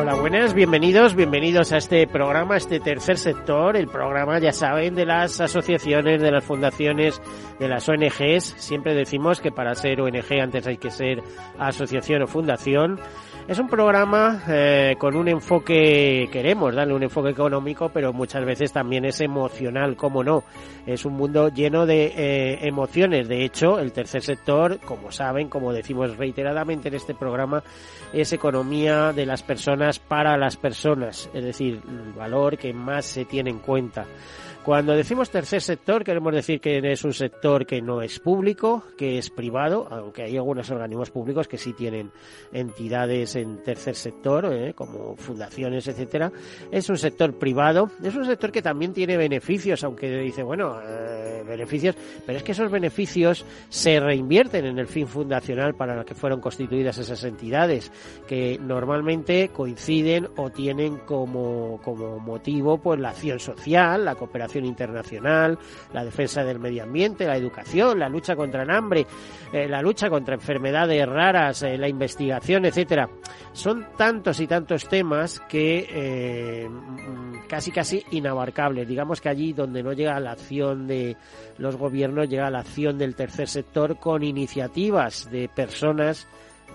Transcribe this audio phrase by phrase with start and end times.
[0.00, 5.04] Hola, buenas, bienvenidos, bienvenidos a este programa, este tercer sector, el programa, ya saben, de
[5.04, 7.20] las asociaciones, de las fundaciones,
[7.58, 8.54] de las ONGs.
[8.56, 11.22] Siempre decimos que para ser ONG antes hay que ser
[11.58, 12.98] asociación o fundación.
[13.48, 18.72] Es un programa eh, con un enfoque, queremos darle un enfoque económico, pero muchas veces
[18.72, 20.44] también es emocional, ¿cómo no?
[20.86, 23.26] Es un mundo lleno de eh, emociones.
[23.28, 27.64] De hecho, el tercer sector, como saben, como decimos reiteradamente en este programa,
[28.12, 33.24] es economía de las personas para las personas, es decir, el valor que más se
[33.24, 34.06] tiene en cuenta.
[34.64, 39.16] Cuando decimos tercer sector, queremos decir que es un sector que no es público, que
[39.16, 42.10] es privado, aunque hay algunos organismos públicos que sí tienen
[42.52, 44.74] entidades en tercer sector, ¿eh?
[44.74, 46.30] como fundaciones, etcétera.
[46.70, 51.42] Es un sector privado, es un sector que también tiene beneficios, aunque dice, bueno, eh,
[51.42, 56.14] beneficios, pero es que esos beneficios se reinvierten en el fin fundacional para el que
[56.14, 57.90] fueron constituidas esas entidades,
[58.28, 65.58] que normalmente coinciden o tienen como, como motivo pues la acción social, la cooperación internacional,
[65.92, 69.06] la defensa del medio ambiente, la educación, la lucha contra el hambre,
[69.52, 73.08] eh, la lucha contra enfermedades raras, eh, la investigación, etcétera.
[73.52, 76.68] Son tantos y tantos temas que eh,
[77.48, 78.86] casi casi inabarcables.
[78.86, 81.16] Digamos que allí donde no llega la acción de
[81.58, 86.26] los gobiernos, llega la acción del tercer sector con iniciativas de personas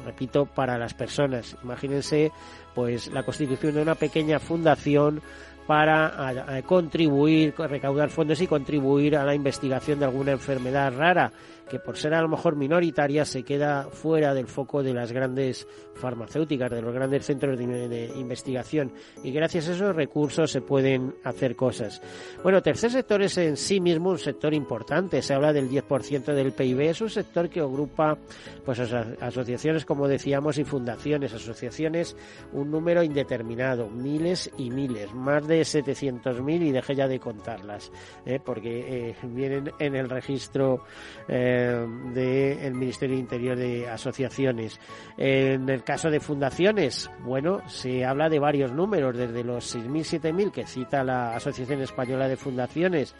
[0.03, 1.55] repito, para las personas.
[1.63, 2.31] Imagínense,
[2.73, 5.21] pues, la constitución de una pequeña fundación
[5.67, 11.31] para contribuir, recaudar fondos y contribuir a la investigación de alguna enfermedad rara
[11.69, 15.67] que por ser a lo mejor minoritaria se queda fuera del foco de las grandes
[15.95, 18.91] farmacéuticas, de los grandes centros de, investigación.
[19.23, 22.01] Y gracias a esos recursos se pueden hacer cosas.
[22.43, 26.51] Bueno, tercer sector es en sí mismo un sector importante, se habla del 10% del
[26.51, 28.17] PIB, es un sector que agrupa
[28.63, 32.15] pues asociaciones como decíamos y fundaciones, asociaciones
[32.53, 37.91] un número indeterminado, miles y miles, más de 700.000 y dejé ya de contarlas,
[38.25, 38.39] ¿eh?
[38.43, 40.83] porque eh, vienen en el registro
[41.27, 44.79] eh, del Ministerio de Interior de Asociaciones.
[45.17, 50.51] En el caso de fundaciones, bueno, se habla de varios números, desde los 6.000, 7.000
[50.51, 53.15] que cita la Asociación Española de Fundaciones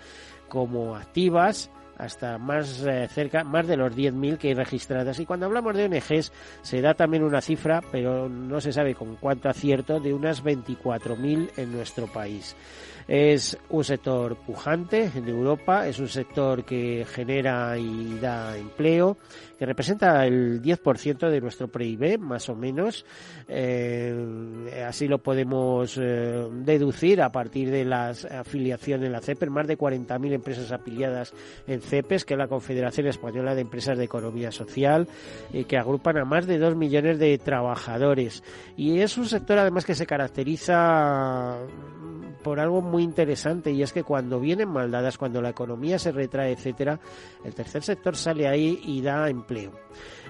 [0.48, 5.20] como activas, hasta más eh, cerca, más de los 10.000 que hay registradas.
[5.20, 9.16] Y cuando hablamos de ONGs, se da también una cifra, pero no se sabe con
[9.16, 12.56] cuánto acierto, de unas 24.000 en nuestro país.
[13.08, 19.18] Es un sector pujante en Europa, es un sector que genera y da empleo,
[19.60, 23.06] que representa el 10% de nuestro PIB, más o menos.
[23.48, 29.68] Eh, así lo podemos eh, deducir a partir de la afiliación en la CEPES, más
[29.68, 31.34] de 40.000 empresas afiliadas
[31.68, 35.08] en CEPES, que es la Confederación Española de Empresas de Economía Social,
[35.54, 38.44] y que agrupan a más de 2 millones de trabajadores.
[38.76, 41.60] Y es un sector además que se caracteriza
[42.46, 46.52] por algo muy interesante y es que cuando vienen maldadas, cuando la economía se retrae,
[46.52, 47.00] etcétera,
[47.44, 49.72] el tercer sector sale ahí y da empleo.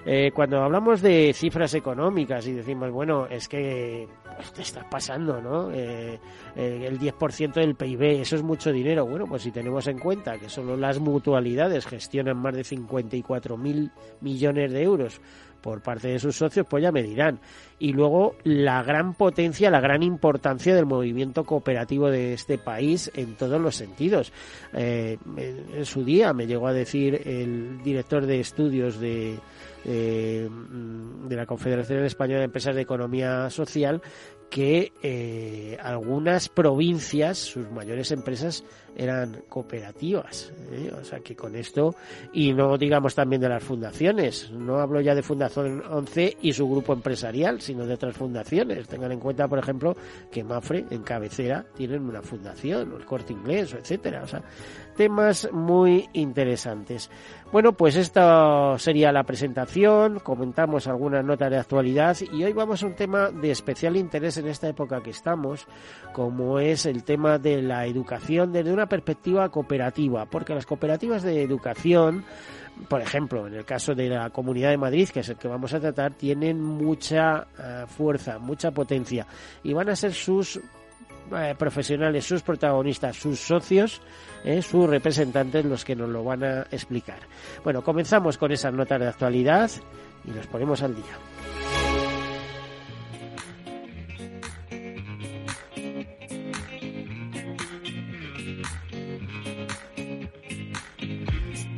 [0.06, 5.42] Eh, cuando hablamos de cifras económicas y decimos, bueno, es que pues, te está pasando,
[5.42, 5.70] ¿no?
[5.70, 6.18] Eh,
[6.54, 9.04] eh, el 10% del PIB, eso es mucho dinero.
[9.04, 13.90] Bueno, pues si tenemos en cuenta que solo las mutualidades gestionan más de 54 mil
[14.22, 15.20] millones de euros
[15.66, 17.40] por parte de sus socios, pues ya me dirán.
[17.80, 23.34] Y luego la gran potencia, la gran importancia del movimiento cooperativo de este país en
[23.34, 24.32] todos los sentidos.
[24.74, 29.40] Eh, en su día me llegó a decir el director de estudios de,
[29.84, 30.48] eh,
[31.28, 34.00] de la Confederación Española de Empresas de Economía Social
[34.50, 38.64] que eh, algunas provincias, sus mayores empresas,
[38.96, 40.52] eran cooperativas.
[40.72, 40.90] ¿eh?
[40.98, 41.94] O sea que con esto,
[42.32, 46.68] y no digamos también de las fundaciones, no hablo ya de Fundación 11 y su
[46.68, 48.88] grupo empresarial, sino de otras fundaciones.
[48.88, 49.94] Tengan en cuenta, por ejemplo,
[50.30, 54.22] que Mafre en cabecera tienen una fundación, o el corte inglés, etcétera.
[54.24, 54.42] O sea,
[54.96, 57.10] temas muy interesantes.
[57.52, 62.86] Bueno, pues esta sería la presentación, comentamos algunas notas de actualidad y hoy vamos a
[62.86, 65.66] un tema de especial interés en esta época que estamos,
[66.12, 71.40] como es el tema de la educación desde una perspectiva cooperativa, porque las cooperativas de
[71.40, 72.24] educación
[72.88, 75.72] por ejemplo, en el caso de la Comunidad de Madrid, que es el que vamos
[75.72, 79.26] a tratar, tienen mucha eh, fuerza, mucha potencia
[79.62, 80.60] y van a ser sus
[81.32, 84.00] eh, profesionales, sus protagonistas, sus socios,
[84.44, 87.20] eh, sus representantes los que nos lo van a explicar.
[87.64, 89.70] Bueno, comenzamos con esas notas de actualidad
[90.24, 91.18] y nos ponemos al día.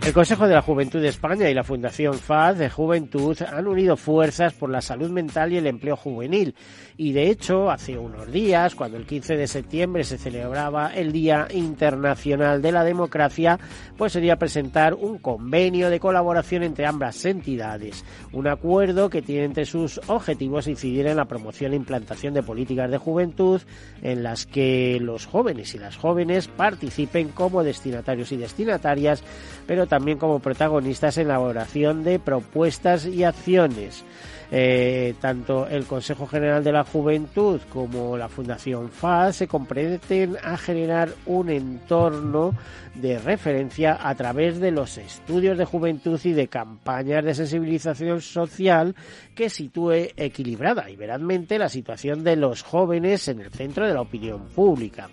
[0.08, 3.94] El Consejo de la Juventud de España y la Fundación FAD de Juventud han unido
[3.94, 6.54] fuerzas por la salud mental y el empleo juvenil.
[7.00, 11.46] Y de hecho, hace unos días, cuando el 15 de septiembre se celebraba el Día
[11.52, 13.56] Internacional de la Democracia,
[13.96, 18.04] pues sería presentar un convenio de colaboración entre ambas entidades.
[18.32, 22.90] Un acuerdo que tiene entre sus objetivos incidir en la promoción e implantación de políticas
[22.90, 23.62] de juventud
[24.02, 29.22] en las que los jóvenes y las jóvenes participen como destinatarios y destinatarias,
[29.68, 34.04] pero también como protagonistas en la elaboración de propuestas y acciones.
[34.50, 40.56] Eh, tanto el Consejo General de la Juventud como la Fundación FAS se comprometen a
[40.56, 42.54] generar un entorno
[42.94, 48.94] de referencia a través de los estudios de juventud y de campañas de sensibilización social
[49.34, 54.00] que sitúe equilibrada y verazmente la situación de los jóvenes en el centro de la
[54.00, 55.10] opinión pública.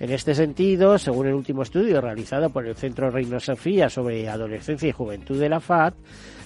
[0.00, 4.88] En este sentido, según el último estudio realizado por el Centro Reino Sofía sobre adolescencia
[4.88, 5.94] y juventud de la FAD,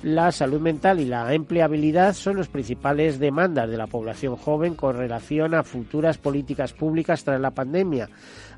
[0.02, 4.96] la salud mental y la empleabilidad son las principales demandas de la población joven con
[4.96, 8.08] relación a futuras políticas públicas tras la pandemia,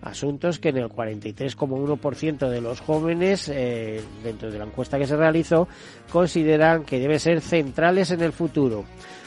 [0.03, 5.17] asuntos que en el 43,1% de los jóvenes, eh, dentro de la encuesta que se
[5.17, 5.69] realizó,
[6.11, 8.85] consideran que deben ser centrales en el futuro.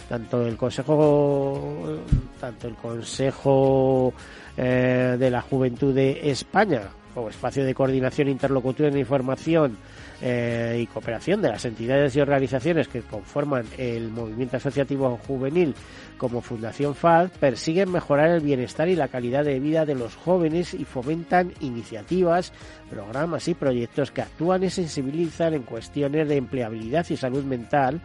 [0.10, 2.00] Tanto el Consejo,
[2.39, 4.13] tanto el Consejo
[4.58, 6.82] eh, de la Juventud de España,
[7.14, 9.78] como espacio de coordinación, interlocución información
[10.22, 15.76] eh, y cooperación de las entidades y organizaciones que conforman el movimiento asociativo juvenil
[16.18, 20.74] como Fundación FAD, persiguen mejorar el bienestar y la calidad de vida de los jóvenes
[20.74, 22.54] y fomentan iniciativas,
[22.90, 28.02] programas y proyectos que actúan y sensibilizan en cuestiones de empleabilidad y salud mental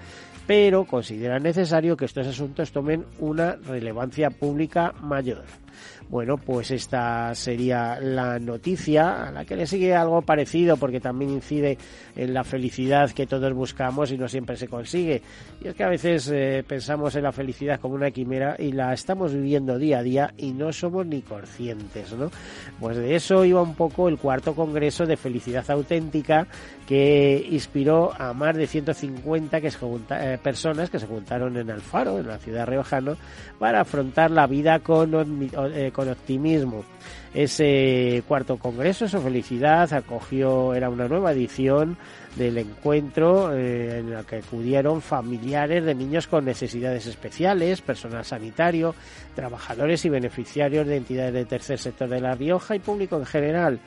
[0.48, 5.44] pero consideran necesario que estos asuntos tomen una relevancia pública mayor.
[6.08, 11.30] Bueno, pues esta sería la noticia a la que le sigue algo parecido porque también
[11.30, 11.76] incide
[12.16, 15.20] en la felicidad que todos buscamos y no siempre se consigue.
[15.60, 18.94] Y es que a veces eh, pensamos en la felicidad como una quimera y la
[18.94, 22.30] estamos viviendo día a día y no somos ni conscientes, ¿no?
[22.80, 26.46] Pues de eso iba un poco el cuarto congreso de felicidad auténtica
[26.88, 32.28] que inspiró a más de 150 que eh, personas que se juntaron en Alfaro, en
[32.28, 33.14] la ciudad riojana,
[33.58, 35.12] para afrontar la vida con,
[35.74, 36.84] eh, con optimismo.
[37.34, 41.96] Ese cuarto congreso, su felicidad, acogió, era una nueva edición
[42.36, 48.94] del encuentro eh, en el que acudieron familiares de niños con necesidades especiales, personal sanitario,
[49.34, 53.80] trabajadores y beneficiarios de entidades del tercer sector de La Rioja y público en general.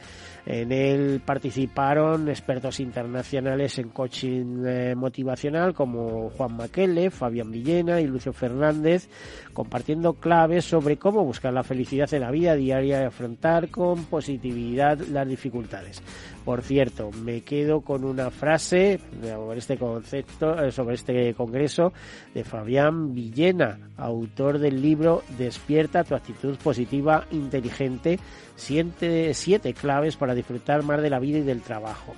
[0.45, 8.07] En él participaron expertos internacionales en coaching eh, motivacional como Juan Maquele, Fabián Villena y
[8.07, 9.07] Lucio Fernández,
[9.53, 14.99] compartiendo claves sobre cómo buscar la felicidad en la vida diaria y afrontar con positividad
[15.11, 16.01] las dificultades.
[16.45, 21.93] Por cierto, me quedo con una frase sobre este concepto, eh, sobre este congreso
[22.33, 28.19] de Fabián Villena, autor del libro Despierta tu actitud positiva inteligente,
[28.55, 32.15] siete, siete claves para disfrutar más de la vida y del trabajo.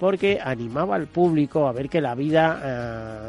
[0.00, 2.62] Porque animaba al público a ver que la vida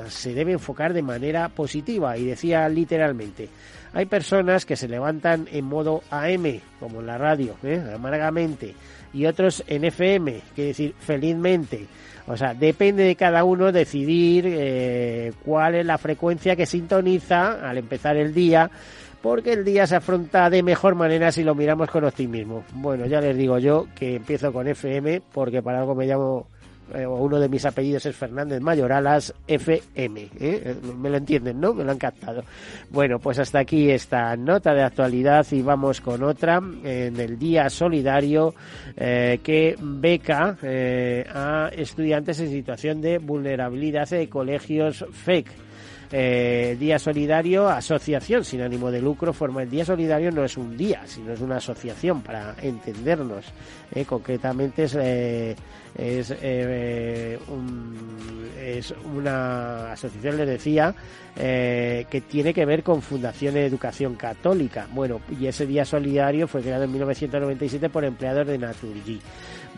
[0.06, 3.50] eh, se debe enfocar de manera positiva y decía literalmente,
[3.92, 7.84] hay personas que se levantan en modo AM, como en la radio, ¿eh?
[7.94, 8.76] amargamente,
[9.14, 11.88] y otros en FM, que decir felizmente.
[12.28, 17.78] O sea, depende de cada uno decidir eh, cuál es la frecuencia que sintoniza al
[17.80, 18.70] empezar el día,
[19.22, 22.64] porque el día se afronta de mejor manera si lo miramos con optimismo.
[22.74, 26.48] Bueno, ya les digo yo que empiezo con FM, porque para algo me llamo
[26.94, 30.22] eh, uno de mis apellidos es Fernández Mayoralas, FM.
[30.22, 30.30] ¿eh?
[30.40, 31.74] Eh, me lo entienden, ¿no?
[31.74, 32.44] Me lo han captado.
[32.90, 37.70] Bueno, pues hasta aquí esta nota de actualidad y vamos con otra en el Día
[37.70, 38.54] Solidario
[38.96, 40.58] que beca
[41.34, 45.69] a estudiantes en situación de vulnerabilidad de colegios FEC.
[46.12, 50.76] Eh, Día Solidario, asociación sin ánimo de lucro, forma el Día Solidario no es un
[50.76, 53.46] día, sino es una asociación para entendernos.
[53.94, 55.56] Eh, concretamente es, eh,
[55.96, 57.40] es, es
[59.14, 60.96] una asociación, les decía,
[61.36, 64.88] que tiene que ver con Fundación de Educación Católica.
[64.92, 69.22] Bueno, y ese Día Solidario fue creado en 1997 por empleados de Naturgy.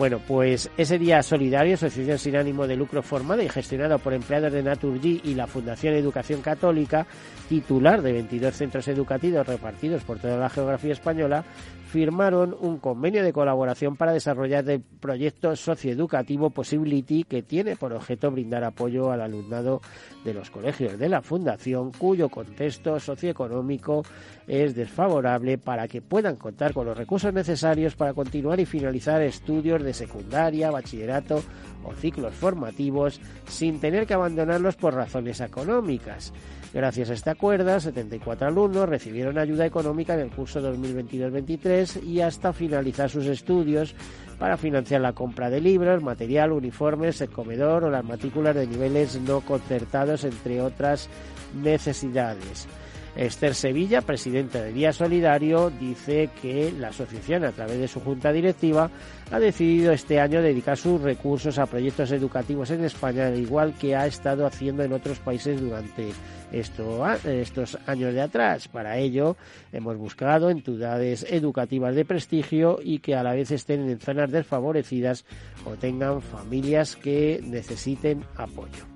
[0.02, 4.52] Bueno, pues ese día solidario, asociación sin ánimo de lucro formada y gestionada por empleados
[4.52, 7.06] de Naturgy y la Fundación Educación Católica,
[7.48, 11.46] titular de 22 centros educativos repartidos por toda la geografía española,
[11.92, 18.32] firmaron un convenio de colaboración para desarrollar el proyecto socioeducativo Possibility que tiene por objeto
[18.32, 19.82] brindar apoyo al alumnado
[20.24, 24.04] de los colegios de la Fundación cuyo contexto socioeconómico
[24.48, 29.84] es desfavorable para que puedan contar con los recursos necesarios para continuar y finalizar estudios
[29.84, 31.44] de secundaria, bachillerato
[31.84, 36.34] o ciclos formativos sin tener que abandonarlos por razones económicas.
[36.74, 42.54] Gracias a este acuerdo, 74 alumnos recibieron ayuda económica en el curso 2022-23 y hasta
[42.54, 43.94] finalizar sus estudios
[44.40, 49.20] para financiar la compra de libros, material, uniformes, el comedor o las matrículas de niveles
[49.20, 51.10] no concertados, entre otras
[51.54, 52.68] necesidades.
[53.16, 58.32] Esther Sevilla, presidenta de Día Solidario, dice que la asociación, a través de su junta
[58.32, 58.90] directiva,
[59.32, 63.96] ha decidido este año dedicar sus recursos a proyectos educativos en España, al igual que
[63.96, 66.10] ha estado haciendo en otros países durante
[66.52, 68.68] estos años de atrás.
[68.68, 69.38] Para ello,
[69.72, 75.26] hemos buscado entidades educativas de prestigio y que a la vez estén en zonas desfavorecidas
[75.66, 78.91] o tengan familias que necesiten apoyo.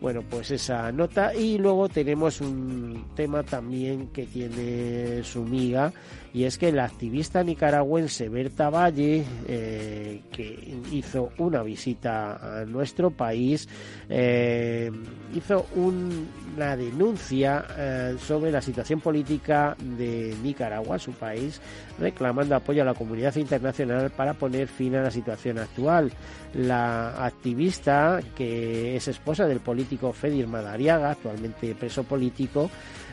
[0.00, 5.92] Bueno, pues esa nota y luego tenemos un tema también que tiene su miga
[6.34, 13.12] y es que la activista nicaragüense Berta Valle, eh, que hizo una visita a nuestro
[13.12, 13.68] país,
[14.08, 14.90] eh,
[15.32, 21.60] hizo una denuncia eh, sobre la situación política de Nicaragua, su país,
[22.00, 26.10] reclamando apoyo a la comunidad internacional para poner fin a la situación actual.
[26.52, 32.70] La activista, que es esposa del político Fedir Madariaga, actualmente preso político,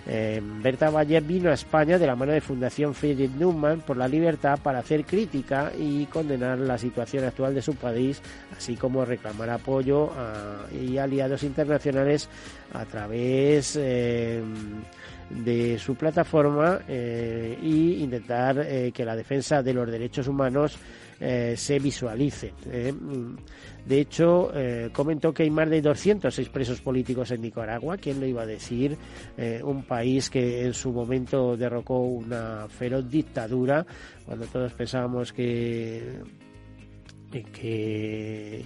[0.08, 4.08] eh, Berta Valle vino a España de la mano de Fundación Friedrich Neumann por la
[4.08, 8.22] libertad para hacer crítica y condenar la situación actual de su país,
[8.58, 10.12] así como reclamar apoyo
[10.74, 12.30] y aliados internacionales
[12.74, 14.42] a través eh,
[15.30, 20.78] de su plataforma e intentar que la defensa de los derechos humanos
[21.20, 22.52] se visualice.
[23.86, 27.98] De hecho, eh, comentó que hay más de 206 presos políticos en Nicaragua.
[27.98, 28.98] ¿Quién lo iba a decir?
[29.38, 33.86] Eh, un país que en su momento derrocó una feroz dictadura,
[34.26, 36.20] cuando todos pensábamos que,
[37.32, 38.64] que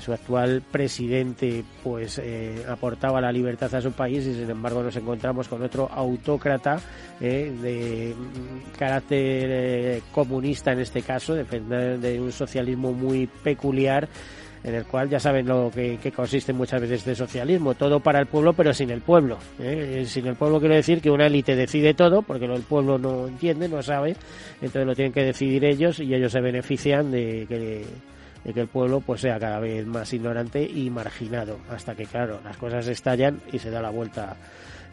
[0.00, 4.96] su actual presidente pues eh, aportaba la libertad a su país y sin embargo nos
[4.96, 6.78] encontramos con otro autócrata
[7.18, 8.14] de
[8.78, 14.08] carácter comunista en este caso, defender de un socialismo muy peculiar
[14.64, 18.26] en el cual ya saben lo que, consiste muchas veces de socialismo, todo para el
[18.26, 19.38] pueblo pero sin el pueblo.
[19.58, 20.04] ¿eh?
[20.06, 23.68] Sin el pueblo quiero decir que una élite decide todo, porque el pueblo no entiende,
[23.68, 24.16] no sabe,
[24.60, 27.84] entonces lo tienen que decidir ellos y ellos se benefician de que,
[28.44, 32.40] de que el pueblo pues sea cada vez más ignorante y marginado, hasta que claro,
[32.44, 34.36] las cosas estallan y se da la vuelta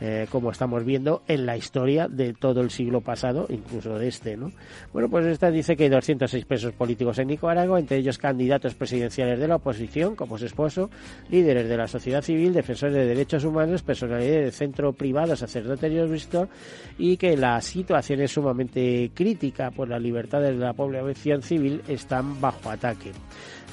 [0.02, 4.36] eh, como estamos viendo en la historia de todo el siglo pasado, incluso de este,
[4.36, 4.52] ¿no?
[4.92, 9.40] Bueno, pues esta dice que hay 206 presos políticos en Nicaragua, entre ellos candidatos presidenciales
[9.40, 10.90] de la oposición, como su esposo,
[11.30, 16.12] líderes de la sociedad civil, defensores de derechos humanos, personalidades del centro privado, sacerdotes y
[16.12, 16.50] visto,
[16.98, 22.40] y que la situación es sumamente crítica por las libertades de la población civil están
[22.42, 23.12] bajo ataque.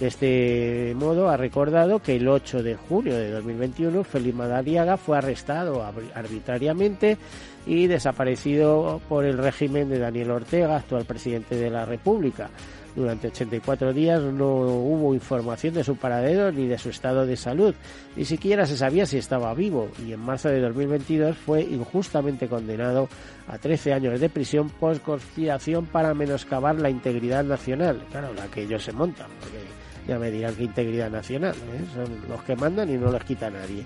[0.00, 5.18] De este modo, ha recordado que el 8 de junio de 2021 Felipe Madariaga fue
[5.18, 5.84] arrestado
[6.14, 7.18] arbitrariamente
[7.66, 12.50] y desaparecido por el régimen de Daniel Ortega, actual presidente de la República.
[12.94, 17.74] Durante 84 días no hubo información de su paradero ni de su estado de salud,
[18.16, 19.88] ni siquiera se sabía si estaba vivo.
[20.06, 23.08] Y en marzo de 2022 fue injustamente condenado
[23.48, 28.64] a 13 años de prisión por conspiración para menoscabar la integridad nacional, claro, la que
[28.64, 29.58] ellos se montan, porque
[30.06, 31.84] ya me dirán que integridad nacional, ¿eh?
[31.94, 33.84] son los que mandan y no los quita nadie,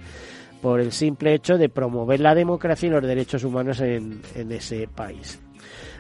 [0.61, 4.20] por el simple hecho de promover la democracia y los derechos humanos en,
[4.50, 5.40] ese país.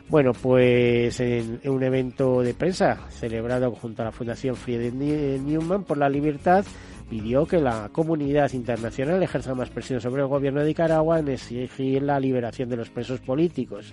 [0.08, 5.98] Bueno, pues en, un evento de prensa celebrado junto a la Fundación Friedrich Newman por
[5.98, 6.64] la Libertad,
[7.08, 12.02] pidió que la comunidad internacional ejerza más presión sobre el gobierno de Nicaragua en exigir
[12.02, 13.92] la liberación de los presos políticos.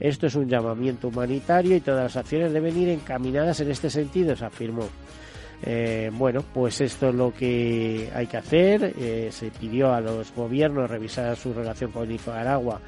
[0.00, 4.34] Esto es un llamamiento humanitario y todas las acciones deben ir encaminadas en este sentido,
[4.36, 4.88] se afirmó.
[5.62, 8.94] Eh, bueno, pues esto es lo que hay que hacer.
[8.98, 12.80] Eh, se pidió a los gobiernos revisar su relación con Nicaragua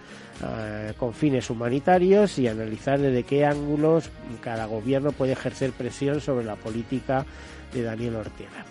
[0.43, 4.11] eh, con fines humanitarios y analizar desde qué ángulos
[4.41, 7.27] cada gobierno puede ejercer presión sobre la política
[7.75, 8.70] de Daniel Ortega.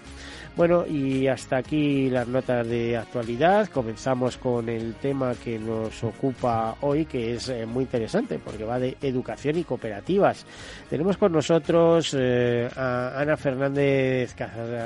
[0.60, 3.70] Bueno, y hasta aquí las notas de actualidad.
[3.70, 8.78] Comenzamos con el tema que nos ocupa hoy, que es eh, muy interesante porque va
[8.78, 10.46] de educación y cooperativas.
[10.90, 14.36] Tenemos con nosotros eh, a Ana Fernández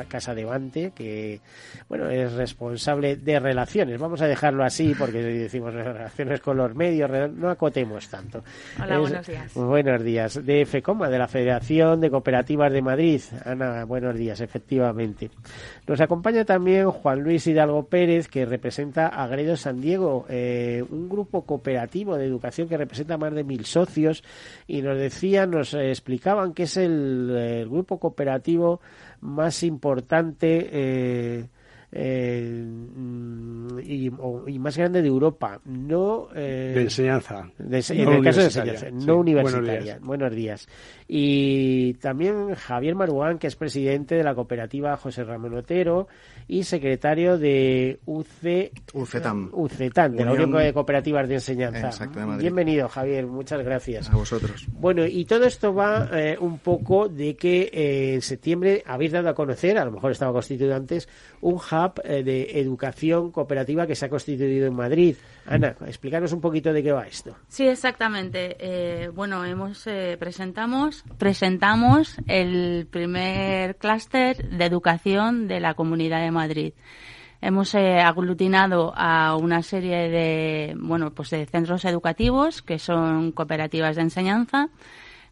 [0.08, 1.42] Casadevante, que
[1.90, 4.00] bueno, es responsable de relaciones.
[4.00, 8.44] Vamos a dejarlo así porque decimos relaciones con los medios, no acotemos tanto.
[8.80, 9.54] Hola, buenos días.
[9.56, 10.46] Buenos días.
[10.46, 13.22] De FECOMA, de la Federación de Cooperativas de Madrid.
[13.44, 15.32] Ana, buenos días, efectivamente.
[15.88, 21.10] Nos acompaña también Juan Luis Hidalgo Pérez, que representa a Gredo San Diego, eh, un
[21.10, 24.24] grupo cooperativo de educación que representa más de mil socios,
[24.68, 28.82] y nos decían, nos explicaban que es el, grupo cooperativo
[29.22, 31.46] más importante eh,
[31.96, 32.66] eh,
[33.86, 34.10] y,
[34.60, 37.74] más grande de Europa, no eh, de enseñanza, en
[38.10, 40.00] el caso de enseñanza, no universitaria.
[40.02, 40.68] Buenos días.
[41.08, 46.08] Y también Javier Maruán, que es presidente de la cooperativa José Ramón Otero
[46.48, 52.08] y secretario de UC, UCETAM, UCETAM de la Unión de Cooperativas de Enseñanza.
[52.40, 54.10] Bienvenido, Javier, muchas gracias.
[54.10, 54.66] A vosotros.
[54.72, 59.36] Bueno, y todo esto va eh, un poco de que en septiembre habéis dado a
[59.36, 61.08] conocer, a lo mejor estaba constituido antes,
[61.42, 65.16] un hub eh, de educación cooperativa que se ha constituido en Madrid.
[65.46, 67.36] Ana, explícanos un poquito de qué va esto.
[67.48, 68.56] Sí, exactamente.
[68.60, 76.32] Eh, bueno, hemos eh, presentamos presentamos el primer clúster de educación de la Comunidad de
[76.32, 76.74] Madrid.
[77.42, 84.04] Hemos aglutinado a una serie de bueno, pues de centros educativos que son cooperativas de
[84.04, 84.70] enseñanza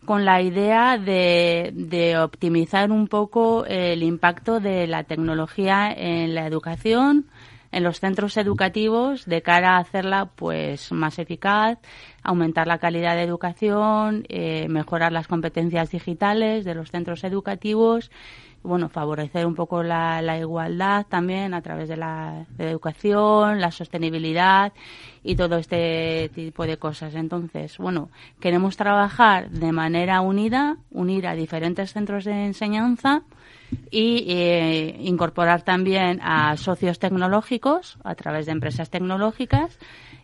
[0.05, 7.27] con la idea de, optimizar un poco el impacto de la tecnología en la educación,
[7.71, 11.79] en los centros educativos de cara a hacerla pues más eficaz,
[12.23, 18.11] aumentar la calidad de educación, eh, mejorar las competencias digitales de los centros educativos
[18.63, 24.71] bueno, favorecer un poco la, igualdad también a través de la, educación, la sostenibilidad
[25.23, 27.15] y todo este tipo de cosas.
[27.15, 28.09] Entonces, bueno,
[28.39, 33.23] queremos trabajar de manera unida, unir a diferentes centros de enseñanza
[33.89, 39.77] y eh, incorporar también a socios tecnológicos a través de empresas tecnológicas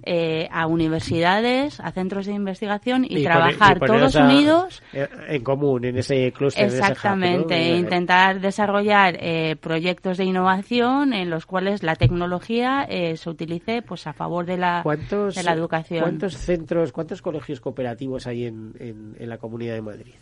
[0.10, 4.82] eh, a universidades, a centros de investigación y, trabajar todos unidos.
[4.94, 6.66] En común, en ese clúster.
[6.66, 13.82] Exactamente, intentar desarrollar eh, proyectos de innovación en los cuales la tecnología eh, se utilice
[13.82, 16.02] pues a favor de la, de la educación.
[16.02, 20.14] ¿Cuántos centros, cuántos colegios cooperativos hay en, en la Comunidad de Madrid?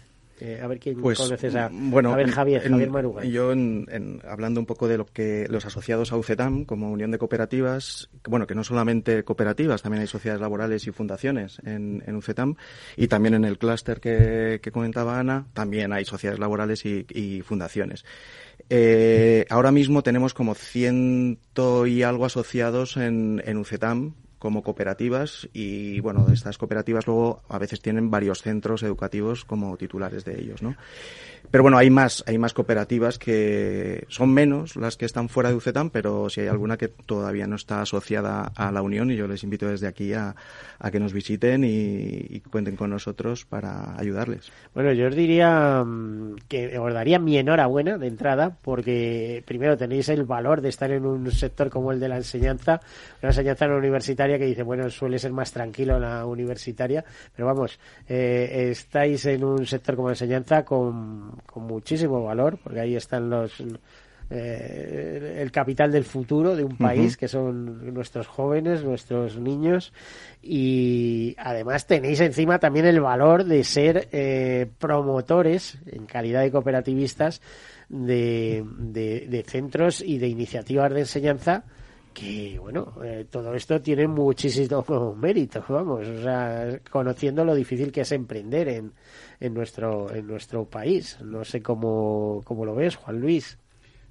[0.41, 2.91] Eh, a ver quién pues, conoces a, bueno, a ver, Javier, Javier
[3.32, 7.17] Yo, en, hablando un poco de lo que los asociados a UCETAM, como Unión de
[7.17, 12.56] Cooperativas, bueno, que no solamente cooperativas, también hay sociedades laborales y fundaciones en, en UCETAM,
[12.97, 18.04] y también en el clúster que, comentaba Ana, también hay sociedades laborales y, fundaciones.
[18.69, 25.99] Eh, ahora mismo tenemos como ciento y algo asociados en, en UCETAM, como cooperativas y
[26.01, 30.75] bueno, estas cooperativas luego a veces tienen varios centros educativos como titulares de ellos, ¿no?
[31.51, 35.55] Pero bueno, hay más, hay más cooperativas que son menos las que están fuera de
[35.55, 39.27] UCETAM, pero si hay alguna que todavía no está asociada a la Unión y yo
[39.27, 40.36] les invito desde aquí a,
[40.91, 44.51] que nos visiten y, cuenten con nosotros para ayudarles.
[44.73, 50.10] Bueno, yo os diría mm, que os daría mi enhorabuena de entrada porque primero tenéis
[50.10, 52.81] el valor de estar en un sector como el de la enseñanza,
[53.21, 53.79] una enseñanza no
[54.36, 57.04] universitaria que dice, bueno, suele ser más tranquilo la universitaria,
[57.36, 62.80] pero vamos, eh, estáis en un sector como la enseñanza con con muchísimo valor, porque
[62.80, 63.62] ahí están los
[64.30, 69.93] eh, el capital del futuro de un país, que son nuestros jóvenes, nuestros niños,
[70.41, 77.41] y además tenéis encima también el valor de ser eh, promotores en calidad de cooperativistas
[77.88, 81.63] de, de, centros y de iniciativas de enseñanza
[82.15, 88.01] que bueno, eh, todo esto tiene muchísimo mérito, vamos, o sea, conociendo lo difícil que
[88.01, 88.93] es emprender en,
[89.39, 91.19] en nuestro, en nuestro país.
[91.21, 93.60] No sé cómo, cómo lo ves, Juan Luis.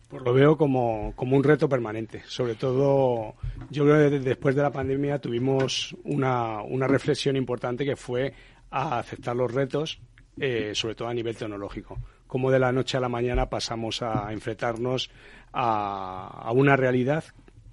[0.08, 2.22] Pues lo veo como, como, un reto permanente.
[2.26, 3.34] Sobre todo,
[3.70, 8.34] yo creo que después de la pandemia tuvimos una, una reflexión importante que fue
[8.70, 9.98] a aceptar los retos,
[10.38, 11.98] eh, sobre todo a nivel tecnológico.
[12.26, 15.10] Como de la noche a la mañana pasamos a enfrentarnos
[15.52, 17.24] a, a una realidad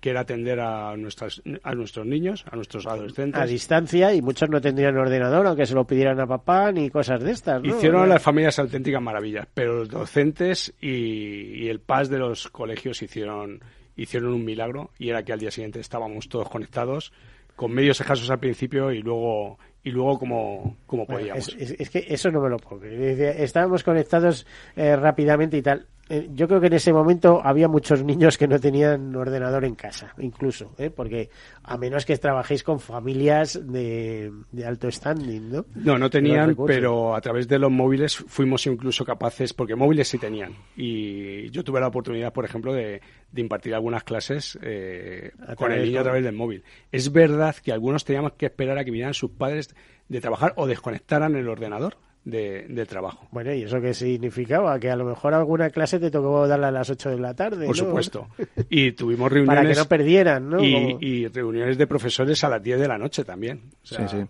[0.01, 3.39] que era atender a, nuestras, a nuestros niños, a nuestros adolescentes.
[3.39, 7.23] A distancia y muchos no tendrían ordenador, aunque se lo pidieran a papá ni cosas
[7.23, 7.61] de estas.
[7.61, 7.77] ¿no?
[7.77, 12.49] Hicieron a las familias auténticas maravillas, pero los docentes y, y el PAS de los
[12.49, 13.63] colegios hicieron,
[13.95, 17.13] hicieron un milagro y era que al día siguiente estábamos todos conectados
[17.55, 21.47] con medios escasos al principio y luego y luego como, como podíamos.
[21.49, 23.41] Es, es, es, que eso no me lo puedo creer.
[23.41, 25.87] Estábamos conectados eh, rápidamente y tal.
[26.13, 29.75] Eh, yo creo que en ese momento había muchos niños que no tenían ordenador en
[29.75, 30.89] casa, incluso, ¿eh?
[30.89, 31.29] porque
[31.63, 35.65] a menos que trabajéis con familias de, de alto standing, ¿no?
[35.73, 40.17] No, no tenían, pero a través de los móviles fuimos incluso capaces, porque móviles sí
[40.17, 40.53] tenían.
[40.75, 42.99] Y yo tuve la oportunidad, por ejemplo, de,
[43.31, 46.61] de impartir algunas clases eh, con el niño a través del móvil.
[46.91, 49.73] Es verdad que algunos teníamos que esperar a que vinieran sus padres
[50.09, 53.27] de trabajar o desconectaran el ordenador de, de, trabajo.
[53.31, 54.79] Bueno, ¿y eso qué significaba?
[54.79, 57.65] Que a lo mejor alguna clase te tocó darla a las 8 de la tarde.
[57.65, 57.85] Por ¿no?
[57.85, 58.27] supuesto.
[58.69, 59.57] Y tuvimos reuniones.
[59.57, 60.63] Para que no perdieran, ¿no?
[60.63, 63.61] Y, reuniones de profesores a las 10 de la noche también.
[63.83, 64.25] O sea, sí, sí.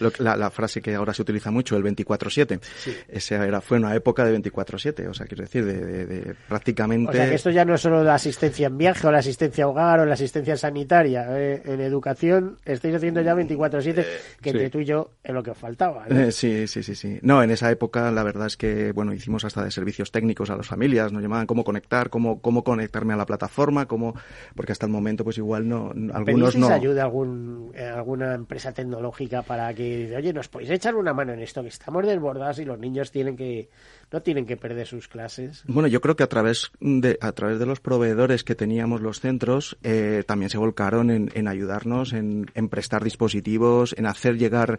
[0.00, 2.60] Lo, la, la, frase que ahora se utiliza mucho, el 24-7.
[2.62, 2.96] Sí.
[3.08, 7.10] Esa era, fue una época de 24-7, o sea, quiero decir, de, de, de, prácticamente...
[7.10, 9.64] O sea, que esto ya no es solo la asistencia en viaje o la asistencia
[9.64, 11.26] a hogar o la asistencia sanitaria.
[11.30, 14.06] Eh, en educación estáis haciendo ya 24-7, eh,
[14.40, 14.70] que entre sí.
[14.70, 16.06] tú y yo es lo que os faltaba.
[16.08, 16.18] ¿no?
[16.18, 17.18] Eh, sí, sí, sí, sí.
[17.22, 20.56] No, en esa época la verdad es que, bueno, hicimos hasta de servicios técnicos a
[20.56, 24.14] las familias, nos llamaban cómo conectar, cómo, cómo conectarme a la plataforma, cómo...
[24.54, 25.92] Porque hasta el momento, pues igual no...
[26.12, 26.68] Algunos no...
[26.68, 29.83] ayuda algún, eh, alguna empresa tecnológica para que,
[30.16, 33.36] oye, nos podéis echar una mano en esto, que estamos desbordados y los niños tienen
[33.36, 33.68] que
[34.12, 35.64] no tienen que perder sus clases.
[35.66, 39.20] Bueno, yo creo que a través de a través de los proveedores que teníamos los
[39.20, 44.78] centros eh, también se volcaron en, en ayudarnos, en, en, prestar dispositivos, en hacer llegar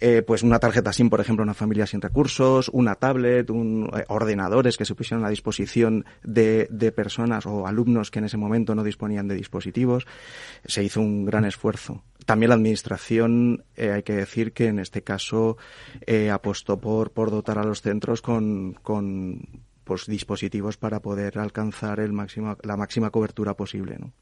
[0.00, 3.90] eh, pues una tarjeta SIM, por ejemplo, a una familia sin recursos, una tablet, un,
[3.94, 8.36] eh, ordenadores que se pusieron a disposición de, de personas o alumnos que en ese
[8.36, 10.06] momento no disponían de dispositivos.
[10.64, 15.02] Se hizo un gran esfuerzo también la administración, eh, hay que decir que en este
[15.02, 15.56] caso
[16.06, 21.98] eh, apostó por, por dotar a los centros con, con pues, dispositivos para poder alcanzar
[21.98, 23.96] el máximo, la máxima cobertura posible.
[23.98, 24.12] ¿no?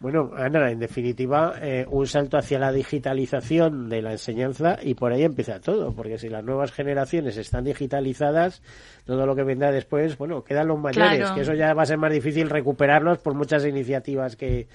[0.00, 5.12] Bueno, Ana, en definitiva, eh, un salto hacia la digitalización de la enseñanza y por
[5.12, 8.62] ahí empieza todo, porque si las nuevas generaciones están digitalizadas,
[9.04, 11.34] todo lo que vendrá después, bueno, quedan los mayores, claro.
[11.34, 14.66] que eso ya va a ser más difícil recuperarlos por muchas iniciativas que,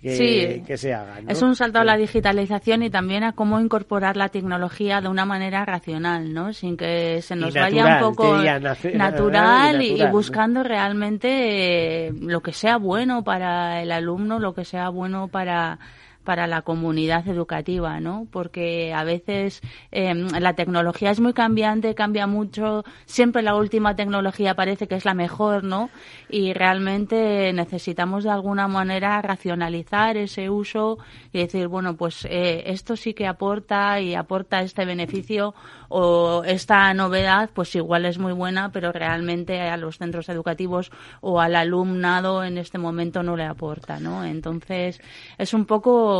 [0.00, 1.26] que, sí, que se hagan.
[1.26, 1.30] ¿no?
[1.30, 5.26] Es un salto a la digitalización y también a cómo incorporar la tecnología de una
[5.26, 6.54] manera racional, ¿no?
[6.54, 10.68] Sin que se nos natural, vaya un poco natural, natural y, natural, y, buscando ¿no?
[10.68, 15.78] realmente eh, lo que sea bueno para el alumno, lo que sea bueno para
[16.24, 18.26] para la comunidad educativa, ¿no?
[18.30, 19.60] Porque a veces
[19.92, 25.04] eh, la tecnología es muy cambiante, cambia mucho, siempre la última tecnología parece que es
[25.04, 25.90] la mejor, ¿no?
[26.28, 30.98] Y realmente necesitamos de alguna manera racionalizar ese uso
[31.32, 35.54] y decir, bueno, pues eh, esto sí que aporta y aporta este beneficio
[35.88, 41.40] o esta novedad, pues igual es muy buena, pero realmente a los centros educativos o
[41.40, 44.24] al alumnado en este momento no le aporta, ¿no?
[44.24, 45.00] Entonces
[45.38, 46.13] es un poco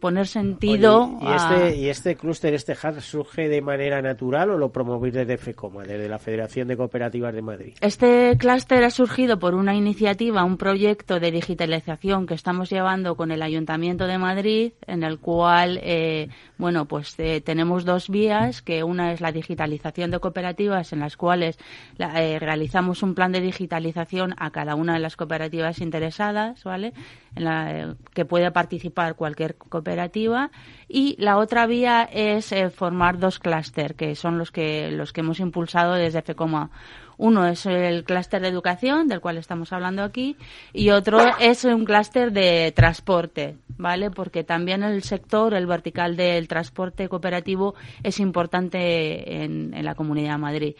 [0.00, 1.18] poner sentido.
[1.20, 1.76] Oye, ¿y, este.
[1.76, 6.08] ¿Y este clúster, este hub, surge de manera natural o lo promovís desde FECOMA, desde
[6.08, 7.74] la Federación de Cooperativas de Madrid?
[7.80, 13.30] Este clúster ha surgido por una iniciativa, un proyecto de digitalización que estamos llevando con
[13.30, 18.82] el Ayuntamiento de Madrid, en el cual, eh, bueno, pues eh, tenemos dos vías, que
[18.82, 21.56] una es la digitalización de cooperativas, en las cuales
[21.96, 26.92] la, eh, realizamos un plan de digitalización a cada una de las cooperativas interesadas, ¿vale?
[27.36, 30.50] En la, que puede participar cualquier cooperativa
[30.88, 35.20] y la otra vía es eh, formar dos clúster que son los que los que
[35.20, 36.70] hemos impulsado desde FECOMA.
[37.18, 40.36] Uno es el clúster de educación del cual estamos hablando aquí
[40.72, 44.10] y otro es un clúster de transporte, ¿vale?
[44.10, 50.32] Porque también el sector, el vertical del transporte cooperativo es importante en, en la Comunidad
[50.32, 50.74] de Madrid.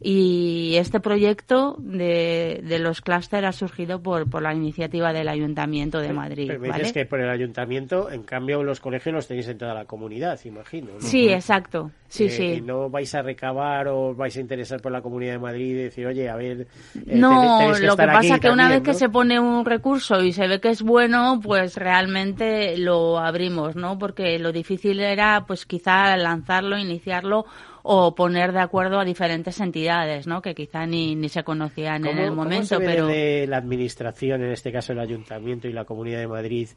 [0.00, 5.98] Y este proyecto de, de los clústeres ha surgido por, por la iniciativa del Ayuntamiento
[5.98, 6.46] de Madrid.
[6.46, 6.84] Pero me ¿vale?
[6.84, 10.38] dices que por el Ayuntamiento, en cambio, los colegios los tenéis en toda la comunidad,
[10.44, 10.92] imagino.
[10.94, 11.00] ¿no?
[11.00, 11.90] Sí, exacto.
[12.06, 12.44] Sí, eh, sí.
[12.44, 15.74] Y no vais a recabar o vais a interesar por la Comunidad de Madrid y
[15.74, 16.60] decir, oye, a ver.
[16.94, 18.84] Eh, no, tenéis que lo que pasa es que una vez ¿no?
[18.84, 23.74] que se pone un recurso y se ve que es bueno, pues realmente lo abrimos,
[23.74, 23.98] ¿no?
[23.98, 27.46] Porque lo difícil era, pues quizá lanzarlo, iniciarlo
[27.90, 30.42] o poner de acuerdo a diferentes entidades, ¿no?
[30.42, 33.56] Que quizá ni, ni se conocían en el momento, ¿cómo se ve pero de la
[33.56, 36.68] administración, en este caso el ayuntamiento y la Comunidad de Madrid,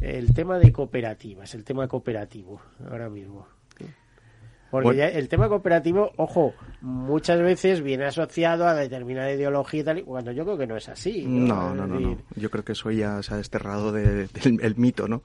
[0.00, 3.46] el tema de cooperativas, el tema cooperativo, ahora mismo.
[4.72, 10.04] Porque ya el tema cooperativo, ojo, muchas veces viene asociado a determinada ideología y tal,
[10.04, 11.24] cuando yo creo que no es así.
[11.24, 12.18] No, no, no, no.
[12.34, 15.22] Yo creo que eso ya se ha desterrado del el mito, ¿no?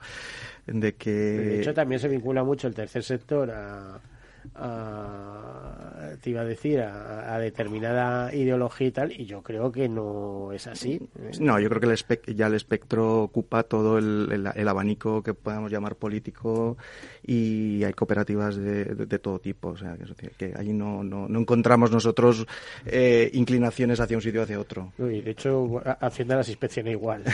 [0.67, 1.11] De que...
[1.11, 3.99] De hecho, también se vincula mucho el tercer sector a
[4.55, 10.51] a, te iba a decir, a, determinada ideología y tal, y yo creo que no
[10.51, 11.01] es así.
[11.39, 15.95] No, yo creo que ya el espectro ocupa todo el, el, abanico que podamos llamar
[15.95, 16.77] político
[17.25, 21.39] y hay cooperativas de, de, todo tipo, o sea, que, que ahí no, no, no,
[21.39, 22.45] encontramos nosotros
[22.85, 24.93] eh, inclinaciones hacia un sitio o hacia otro.
[24.97, 27.23] Uy, de hecho, Hacienda las inspecciona igual.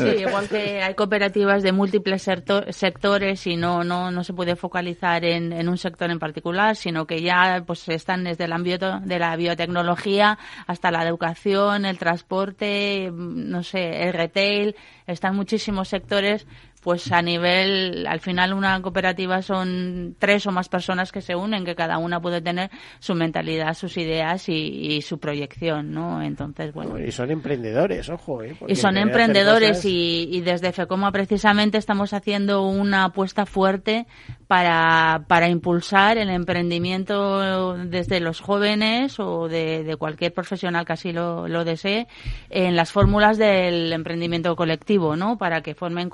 [0.00, 2.26] Sí, igual que hay cooperativas de múltiples
[2.70, 6.39] sectores y no, no, no se puede focalizar en, en un sector en particular
[6.74, 11.98] sino que ya pues están desde el ámbito de la biotecnología hasta la educación, el
[11.98, 14.76] transporte, no sé, el retail,
[15.06, 16.46] están muchísimos sectores
[16.80, 21.64] pues a nivel, al final una cooperativa son tres o más personas que se unen,
[21.64, 26.22] que cada una puede tener su mentalidad, sus ideas y, su proyección, ¿no?
[26.22, 26.98] Entonces, bueno.
[26.98, 28.56] Y son emprendedores, ojo, ¿eh?
[28.66, 34.06] Y son emprendedores y, y, desde FECOMA precisamente estamos haciendo una apuesta fuerte
[34.46, 41.12] para, para impulsar el emprendimiento desde los jóvenes o de, de cualquier profesional que así
[41.12, 42.08] lo, lo desee
[42.48, 45.38] en las fórmulas del emprendimiento colectivo, ¿no?
[45.38, 46.10] Para que formen mm.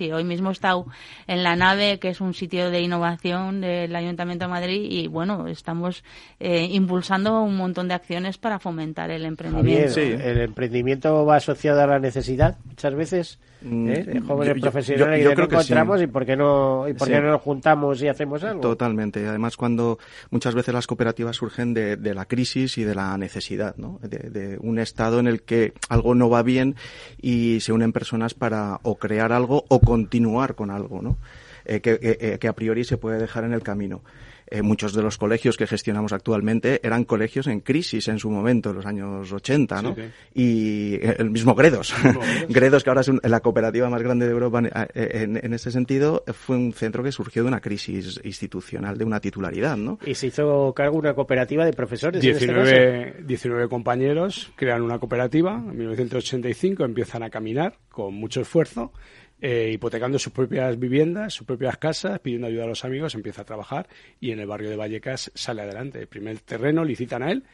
[0.00, 0.86] Y hoy mismo he estado
[1.26, 5.46] en la nave, que es un sitio de innovación del Ayuntamiento de Madrid y bueno,
[5.48, 6.04] estamos
[6.40, 10.00] eh, impulsando un montón de acciones para fomentar el emprendimiento.
[10.00, 13.38] El emprendimiento va asociado a la necesidad muchas veces.
[13.64, 14.20] ¿Eh?
[14.26, 17.40] jóvenes profesionales yo, creo que encontramos y por qué no y por qué no nos
[17.40, 19.98] juntamos y hacemos algo totalmente además cuando
[20.30, 23.98] muchas veces las cooperativas surgen de, de la crisis y de la necesidad ¿no?
[24.02, 26.76] de, de, un estado en el que algo no va bien
[27.20, 31.16] y se unen personas para o crear algo o continuar con algo ¿no?
[31.64, 34.02] Eh, que, eh, que a priori se puede dejar en el camino
[34.46, 38.70] eh, muchos de los colegios que gestionamos actualmente eran colegios en crisis en su momento,
[38.70, 39.96] en los años 80, ¿no?
[40.34, 41.94] Y eh, el mismo Gredos.
[42.48, 44.62] Gredos, que ahora es la cooperativa más grande de Europa
[44.94, 49.04] eh, en, en, ese sentido, fue un centro que surgió de una crisis institucional, de
[49.04, 49.98] una titularidad, ¿no?
[50.04, 52.20] Y se hizo cargo una cooperativa de profesores.
[52.20, 58.92] 19, este 19 compañeros crean una cooperativa en 1985, empiezan a caminar con mucho esfuerzo
[59.40, 63.44] eh, hipotecando sus propias viviendas, sus propias casas, pidiendo ayuda a los amigos, empieza a
[63.44, 63.88] trabajar
[64.20, 66.00] y en el barrio de Vallecas sale adelante.
[66.00, 67.44] El primer terreno licitan a él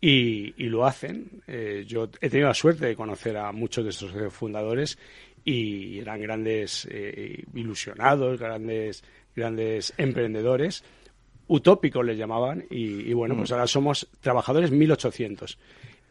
[0.00, 1.42] y, lo hacen.
[1.46, 4.98] Eh, yo he tenido la suerte de conocer a muchos de esos fundadores
[5.44, 10.84] y eran grandes eh, ilusionados, grandes, grandes emprendedores
[11.48, 13.54] utópicos les llamaban y, bueno, pues mm.
[13.54, 15.58] ahora somos trabajadores 1800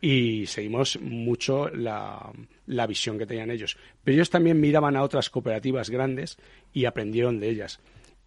[0.02, 2.32] y seguimos mucho la,
[2.68, 3.78] la, visión que tenían ellos.
[4.04, 6.38] Pero ellos también miraban a otras cooperativas grandes
[6.74, 7.80] y aprendieron de ellas.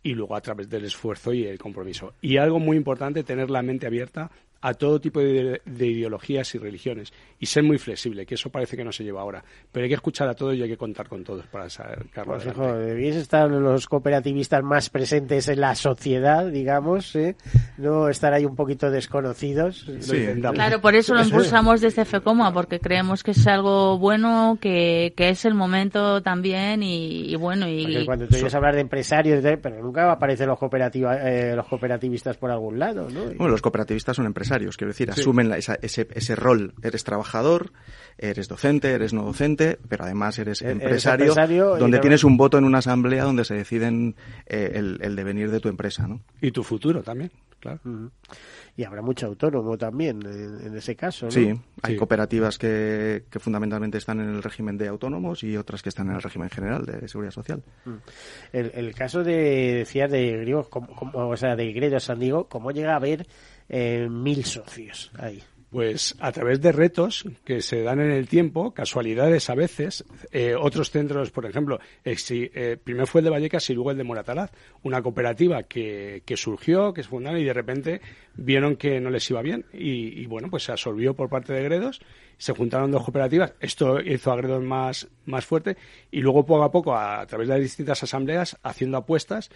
[0.03, 2.15] Y luego a través del esfuerzo y el compromiso.
[2.21, 4.31] Y algo muy importante, tener la mente abierta
[4.63, 8.85] a todo tipo de, ideologías y religiones y ser muy flexible, que eso parece que
[8.85, 9.43] no se lleva ahora.
[9.73, 12.45] Pero hay que escuchar a todos y hay que contar con todos para saber Pues,
[12.45, 17.37] debéis estar los cooperativistas más presentes en la sociedad, digamos, ¿eh?
[17.79, 19.87] no estar ahí un poquito desconocidos.
[20.53, 25.31] claro, por eso lo impulsamos desde FECOMA, porque creemos que es algo bueno, que, que
[25.31, 27.67] es el momento también y, bueno.
[27.67, 32.37] y cuando tú oyes hablar de empresarios, pero nunca aparecen los, cooperativa, eh, los cooperativistas
[32.37, 33.25] por algún lado, ¿no?
[33.25, 36.75] Bueno, los cooperativistas son empresarios quiero decir, asumen ese, ese rol.
[36.83, 37.73] Eres trabajador,
[38.21, 42.65] eres docente, eres no docente, pero además eres, e-, empresario, donde tienes un voto en
[42.65, 44.15] una asamblea donde se deciden
[44.47, 46.21] eh, el, devenir de tu empresa, ¿no?
[46.41, 47.81] Y tu futuro también, claro.
[48.77, 51.33] Y habrá mucho autónomo también en, ese caso, ¿no?
[51.33, 55.89] Sí, hay cooperativas que, que, fundamentalmente están en el régimen de autónomos y otras que
[55.89, 57.63] están en el régimen general de seguridad social.
[58.53, 62.93] El, el caso de, decías, de griegos, o sea, de Gredo San Diego, ¿cómo llega
[62.93, 63.27] a haber
[63.71, 65.43] eh, mil socios ahí.
[65.71, 70.57] Pues a través de retos que se dan en el tiempo, casualidades a veces, eh,
[70.59, 74.51] otros centros, por ejemplo, eh, primero fue el de Vallecas y luego el de Moratalaz,
[74.83, 78.01] una cooperativa que, que surgió, que se fundaron y de repente
[78.35, 81.63] vieron que no les iba bien y, y, bueno, pues se absorbió por parte de
[81.63, 82.01] Gredos,
[82.37, 85.77] se juntaron dos cooperativas, esto hizo a Gredos más, más fuerte
[86.11, 89.51] y luego poco a poco, a, a través de las distintas asambleas, haciendo apuestas,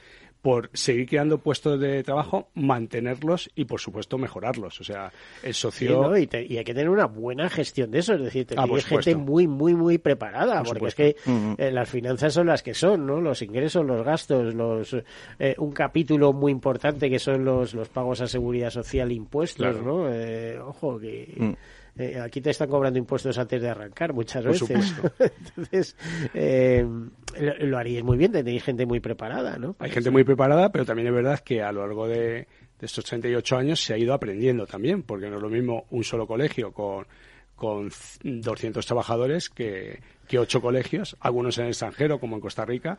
[0.44, 4.78] por seguir creando puestos de trabajo, mantenerlos y, por supuesto, mejorarlos.
[4.78, 5.11] O sea,
[5.42, 6.14] el socio...
[6.18, 9.46] y, hay que tener una buena gestión de eso, es decir, tener ah, gente muy,
[9.46, 11.16] muy, muy preparada, porque es que
[11.57, 13.22] eh, las finanzas son las que son, ¿no?
[13.22, 14.94] Los ingresos, los gastos, los
[15.38, 20.12] eh, un capítulo muy importante que son los, los pagos a seguridad social, impuestos, ¿no?
[20.12, 21.33] Eh, ojo, que...
[21.35, 21.52] Mm
[21.96, 24.87] eh, aquí te están cobrando impuestos antes de arrancar muchas Por veces.
[24.87, 25.12] supuesto.
[25.48, 25.96] Entonces,
[26.35, 26.85] eh,
[27.38, 29.76] lo, lo haríais muy bien, tenéis gente muy preparada, ¿no?
[29.78, 32.46] Hay gente muy preparada, pero también es verdad que a lo largo de,
[32.78, 36.04] de estos 38 años se ha ido aprendiendo también, porque no es lo mismo un
[36.04, 37.07] solo colegio con,
[37.54, 37.90] con
[38.22, 42.98] 200 trabajadores que, que ocho colegios, algunos en el extranjero, como en Costa Rica,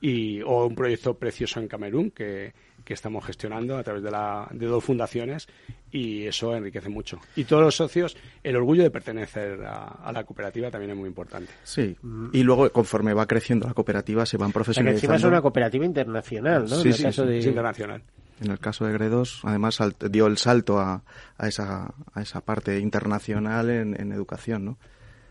[0.00, 2.52] y, o un proyecto precioso en Camerún que,
[2.84, 5.48] que estamos gestionando a través de, la, de dos fundaciones
[5.90, 7.18] y eso enriquece mucho.
[7.36, 11.08] Y todos los socios, el orgullo de pertenecer a, a la cooperativa también es muy
[11.08, 11.52] importante.
[11.62, 11.96] Sí,
[12.32, 15.14] y luego conforme va creciendo la cooperativa se van profesionalizando.
[15.14, 16.76] encima es una cooperativa internacional, ¿no?
[16.76, 17.38] Sí, en el sí, caso sí, de...
[17.38, 18.02] Es internacional.
[18.40, 19.78] En el caso de Gredos, además
[20.10, 21.04] dio el salto a,
[21.38, 24.78] a, esa, a esa parte internacional en, en educación, ¿no?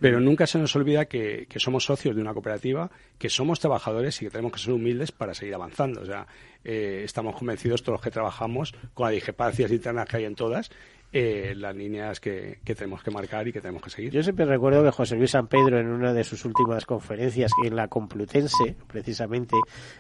[0.04, 4.22] Pero nunca se nos olvida que, que somos socios de una cooperativa, que somos trabajadores
[4.22, 6.02] y que tenemos que ser humildes para seguir avanzando.
[6.02, 6.28] O sea,
[6.66, 10.72] eh, estamos convencidos todos los que trabajamos con las discrepancias internas que hay en todas,
[11.14, 14.12] eh, las líneas que, que tenemos que marcar y que tenemos que seguir.
[14.12, 17.76] Yo siempre recuerdo que José Luis San Pedro en una de sus últimas conferencias en
[17.76, 19.56] la Complutense, precisamente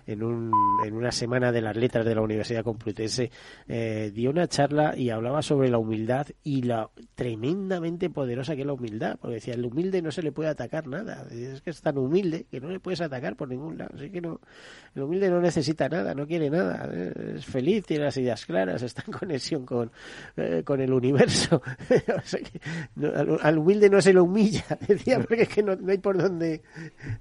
[0.08, 0.52] en, un,
[0.84, 3.30] en una semana de las letras de la Universidad Complutense,
[3.67, 8.67] eh, dio una charla y hablaba sobre la humildad y la tremendamente poderosa que es
[8.67, 11.82] la humildad, porque decía, el humilde no se le puede atacar nada, es que es
[11.82, 14.39] tan humilde que no le puedes atacar por ningún lado, así que no,
[14.95, 16.89] el humilde no necesita nada, no quiere nada,
[17.36, 19.91] es feliz, tiene las ideas claras, está en conexión con,
[20.38, 21.02] eh, con el universo.
[21.11, 22.59] O sea que
[22.95, 25.97] no, al, al humilde no se lo humilla, decía, porque es que no, no hay
[25.97, 26.61] por dónde.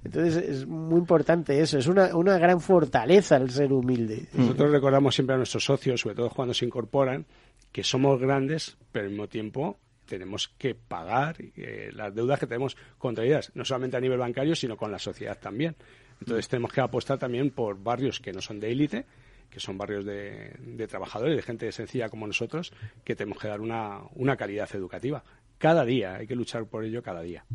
[0.03, 4.27] Entonces es muy importante eso, es una, una gran fortaleza el ser humilde.
[4.33, 7.25] Nosotros recordamos siempre a nuestros socios, sobre todo cuando se incorporan,
[7.71, 12.77] que somos grandes, pero al mismo tiempo tenemos que pagar eh, las deudas que tenemos
[12.97, 15.75] contraídas, no solamente a nivel bancario, sino con la sociedad también.
[16.19, 19.05] Entonces tenemos que apostar también por barrios que no son de élite,
[19.49, 23.99] que son barrios de, trabajadores, de gente sencilla como nosotros, que tenemos que dar una,
[24.15, 25.23] una calidad educativa.
[25.57, 27.45] Cada día, hay que luchar por ello cada día.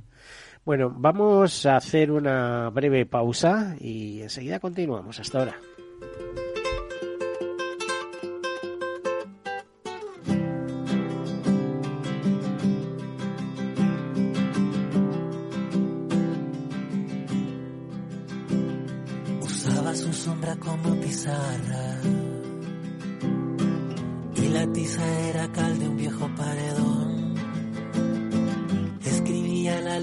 [0.64, 5.18] Bueno, vamos a hacer una breve pausa y enseguida continuamos.
[5.20, 5.56] Hasta ahora.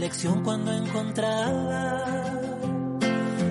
[0.05, 2.05] Lección cuando encontraba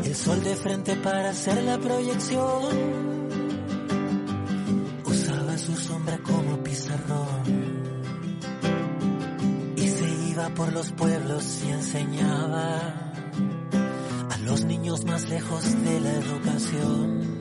[0.04, 2.62] el sol de frente para hacer la proyección.
[5.04, 7.42] Usaba su sombra como pizarrón
[9.74, 13.12] y se iba por los pueblos y enseñaba
[14.30, 17.38] a los niños más lejos de la educación.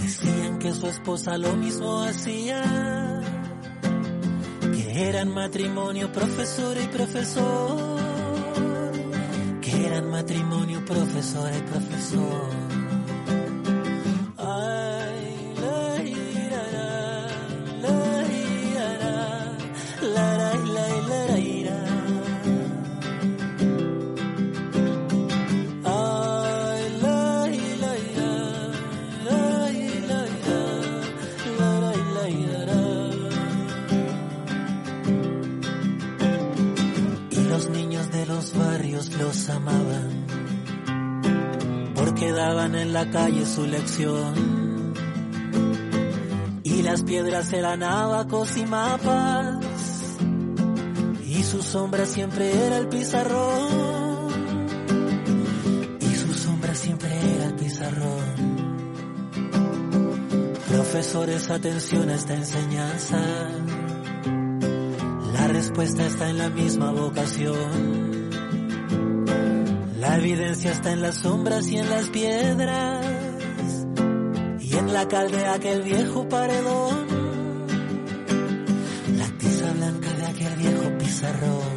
[0.00, 3.21] Decían que su esposa lo mismo hacía,
[5.08, 7.98] eran matrimonio profesor y profesor,
[9.60, 12.81] que eran matrimonio profesor y profesor.
[39.22, 40.26] Los amaban
[41.94, 44.94] porque daban en la calle su lección.
[46.64, 49.64] Y las piedras eran abacos y mapas
[51.24, 54.28] y su sombra siempre era el pizarrón
[56.00, 58.26] y su sombra siempre era el pizarrón.
[60.68, 63.20] Profesores, atención a esta enseñanza.
[65.34, 68.21] La respuesta está en la misma vocación.
[70.12, 73.06] La evidencia está en las sombras y en las piedras.
[74.60, 77.06] Y en la cal de aquel viejo paredón.
[79.16, 81.71] La tiza blanca de aquel viejo pizarrón.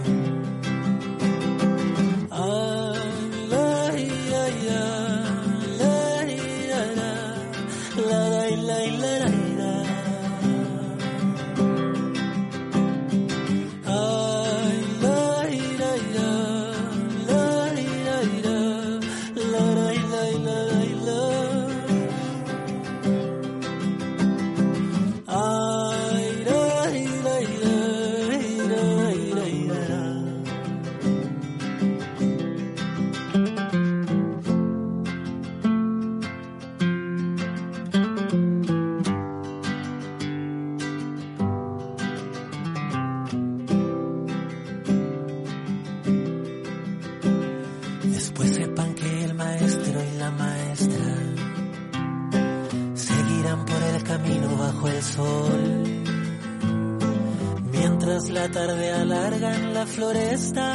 [59.95, 60.73] Floresta,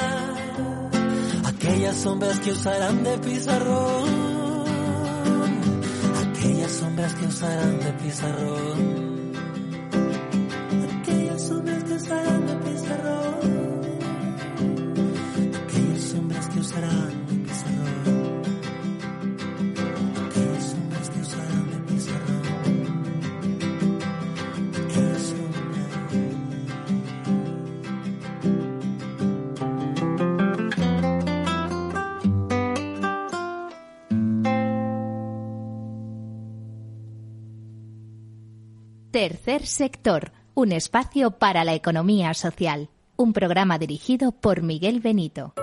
[1.44, 4.08] aquellas sombras que usarán de pizarrón,
[6.24, 8.99] aquellas sombras que usarán de pizarrón,
[39.80, 42.90] sector, un espacio para la economía social.
[43.16, 45.54] Un programa dirigido por Miguel Benito.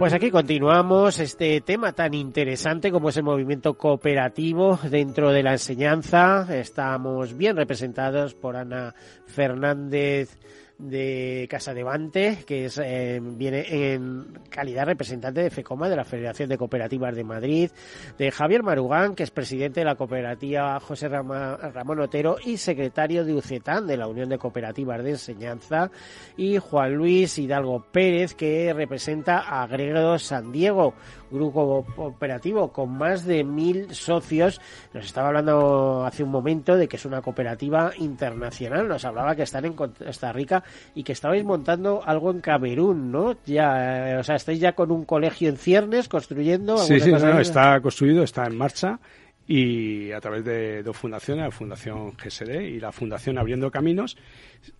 [0.00, 5.52] Pues aquí continuamos este tema tan interesante como es el movimiento cooperativo dentro de la
[5.52, 6.44] enseñanza.
[6.50, 8.96] Estamos bien representados por Ana
[9.26, 10.40] Fernández
[10.78, 16.48] de Casa Devante, que es, eh, viene en calidad representante de FECOMA, de la Federación
[16.48, 17.70] de Cooperativas de Madrid,
[18.18, 23.34] de Javier Marugán, que es presidente de la cooperativa José Ramón Otero y secretario de
[23.34, 25.90] UCETAN, de la Unión de Cooperativas de Enseñanza,
[26.36, 30.94] y Juan Luis Hidalgo Pérez, que representa a Gregorio San Diego,
[31.30, 34.60] grupo cooperativo con más de mil socios.
[34.92, 38.88] Nos estaba hablando hace un momento de que es una cooperativa internacional.
[38.88, 40.62] Nos hablaba que están en Costa Rica
[40.94, 43.36] y que estabais montando algo en Camerún, ¿no?
[43.46, 46.76] Ya, eh, o sea, estáis ya con un colegio en ciernes construyendo.
[46.78, 48.98] Sí, sí, cosa no, de- está construido, está en marcha
[49.46, 54.16] y a través de dos fundaciones, la Fundación GSD y la Fundación Abriendo Caminos,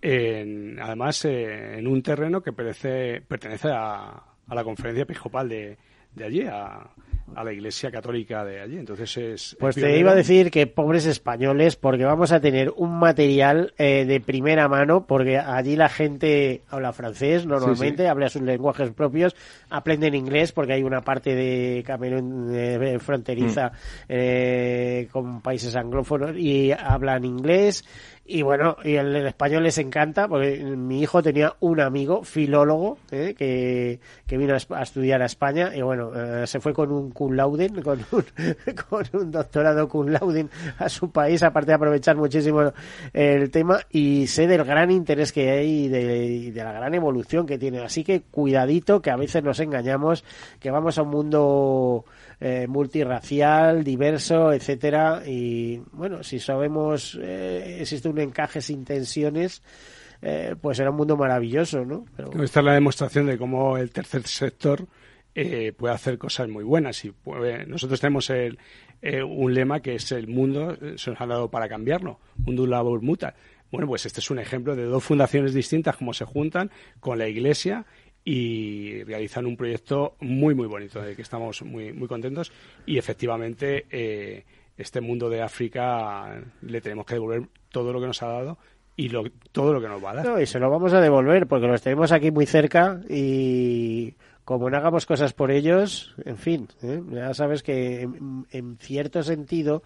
[0.00, 5.76] en- además eh, en un terreno que pertenece, pertenece a, a la conferencia episcopal de,
[6.14, 6.90] de allí, a,
[7.34, 8.76] a la Iglesia Católica de allí.
[8.78, 9.56] Entonces es.
[9.58, 14.04] Pues te iba a decir que pobres españoles, porque vamos a tener un material eh,
[14.04, 18.06] de primera mano, porque allí la gente habla francés normalmente, Sí, sí.
[18.06, 19.34] habla sus lenguajes propios,
[19.70, 23.72] aprenden inglés, porque hay una parte de Camerún eh, fronteriza
[24.08, 27.84] eh, con países anglófonos y hablan inglés.
[28.26, 33.34] Y bueno, y el, español les encanta, porque mi hijo tenía un amigo, filólogo, eh,
[33.36, 37.34] que, que vino a estudiar a España, y bueno, eh, se fue con un cum
[37.34, 38.24] laude, con un,
[38.88, 40.46] con un doctorado cum laude
[40.78, 42.72] a su país, aparte de aprovechar muchísimo
[43.12, 46.94] el tema, y sé del gran interés que hay y de, y de la gran
[46.94, 47.80] evolución que tiene.
[47.80, 50.24] Así que cuidadito, que a veces nos engañamos,
[50.60, 52.06] que vamos a un mundo
[52.40, 59.62] eh, multirracial, diverso, etcétera, y bueno, si sabemos, eh, existe un encaje sin tensiones,
[60.22, 62.06] eh, pues será un mundo maravilloso, ¿no?
[62.16, 64.86] Pero, Esta es la demostración de cómo el tercer sector
[65.34, 67.04] eh, puede hacer cosas muy buenas.
[67.04, 67.12] y
[67.66, 68.58] Nosotros tenemos el,
[69.02, 73.02] eh, un lema que es el mundo se nos ha dado para cambiarlo, mundo labor
[73.02, 73.34] muta.
[73.70, 76.70] Bueno, pues este es un ejemplo de dos fundaciones distintas cómo se juntan
[77.00, 77.84] con la Iglesia
[78.24, 82.52] y realizan un proyecto muy muy bonito de que estamos muy muy contentos
[82.86, 84.44] y efectivamente eh,
[84.78, 88.58] este mundo de África le tenemos que devolver todo lo que nos ha dado
[88.96, 90.42] y lo- todo lo que nos va a dar.
[90.42, 94.14] Y se lo vamos a devolver porque los tenemos aquí muy cerca y
[94.44, 97.02] como no hagamos cosas por ellos, en fin, ¿eh?
[97.10, 99.82] ya sabes que en, en cierto sentido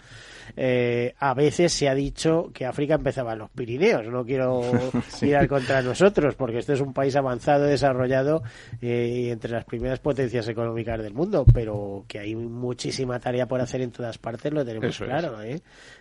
[0.57, 4.07] eh, a veces se ha dicho que África empezaba en los Pirineos.
[4.07, 4.61] No quiero
[5.21, 8.43] tirar contra nosotros porque este es un país avanzado, desarrollado
[8.81, 13.61] eh, y entre las primeras potencias económicas del mundo, pero que hay muchísima tarea por
[13.61, 15.11] hacer en todas partes, lo tenemos Eso es.
[15.11, 15.41] claro.
[15.43, 15.61] ¿eh?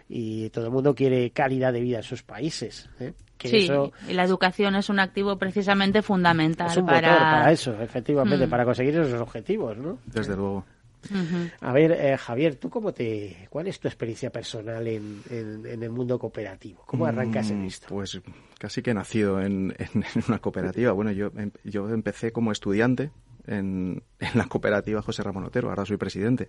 [0.10, 2.90] Y todo el mundo quiere calidad de vida en sus países.
[3.00, 3.14] ¿eh?
[3.38, 7.12] Que Sí, eso y la educación es un activo precisamente fundamental es un para...
[7.12, 8.50] motor para eso, efectivamente, Mm.
[8.50, 10.00] para conseguir esos objetivos, ¿no?
[10.06, 10.66] Desde luego.
[11.62, 15.84] A ver, eh, Javier, ¿tú cómo te, cuál es tu experiencia personal en, en- en
[15.84, 16.84] el mundo cooperativo?
[16.86, 17.88] ¿Cómo arrancas en Mm, esto?
[17.90, 18.20] Pues
[18.58, 20.92] casi que he nacido en, en- en una cooperativa.
[20.92, 23.12] Bueno, yo, em- yo empecé como estudiante
[23.48, 26.48] en, en la cooperativa José Ramón Otero, ahora soy presidente.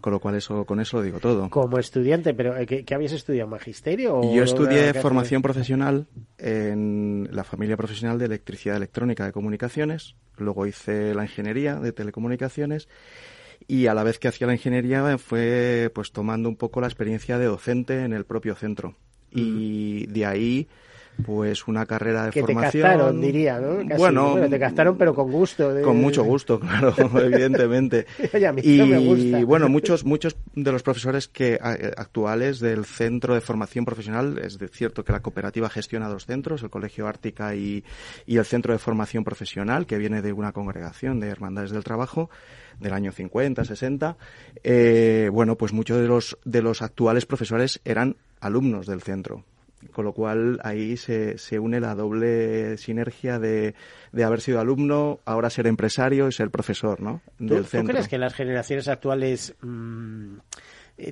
[0.00, 1.50] Con lo cual eso, con eso lo digo todo.
[1.50, 3.48] Como estudiante, pero eh, ¿qué, qué habías estudiado?
[3.48, 4.18] ¿Magisterio?
[4.18, 6.06] o Yo estudié formación profesional
[6.38, 10.14] en la familia profesional de electricidad electrónica de comunicaciones.
[10.36, 12.88] Luego hice la ingeniería de telecomunicaciones
[13.66, 17.38] y a la vez que hacía la ingeniería fue pues tomando un poco la experiencia
[17.38, 18.94] de docente en el propio centro.
[19.30, 20.68] Y de ahí
[21.24, 22.70] pues una carrera de que formación.
[22.72, 23.76] te captaron, diría, ¿no?
[23.88, 25.74] Casi, bueno, te captaron, pero con gusto.
[25.74, 28.06] de- Con mucho gusto, claro, evidentemente.
[28.32, 29.44] Oye, a mí y no me gusta.
[29.44, 31.58] bueno, muchos muchos de los profesores que
[31.96, 36.62] actuales del Centro de Formación Profesional, es de- cierto que la cooperativa gestiona dos centros,
[36.62, 37.84] el Colegio Ártica y,
[38.26, 42.30] y el Centro de Formación Profesional, que viene de una congregación de Hermandades del Trabajo
[42.78, 44.16] del año 50, 60.
[44.62, 49.44] Eh, bueno, pues muchos de los de los actuales profesores eran alumnos del centro.
[49.92, 53.74] Con lo cual ahí se, se une la doble sinergia de,
[54.12, 57.20] de haber sido alumno, ahora ser empresario y ser profesor, ¿no?
[57.38, 57.92] ¿Tú, Del tú centro.
[57.92, 60.40] crees que las generaciones actuales mm, eh,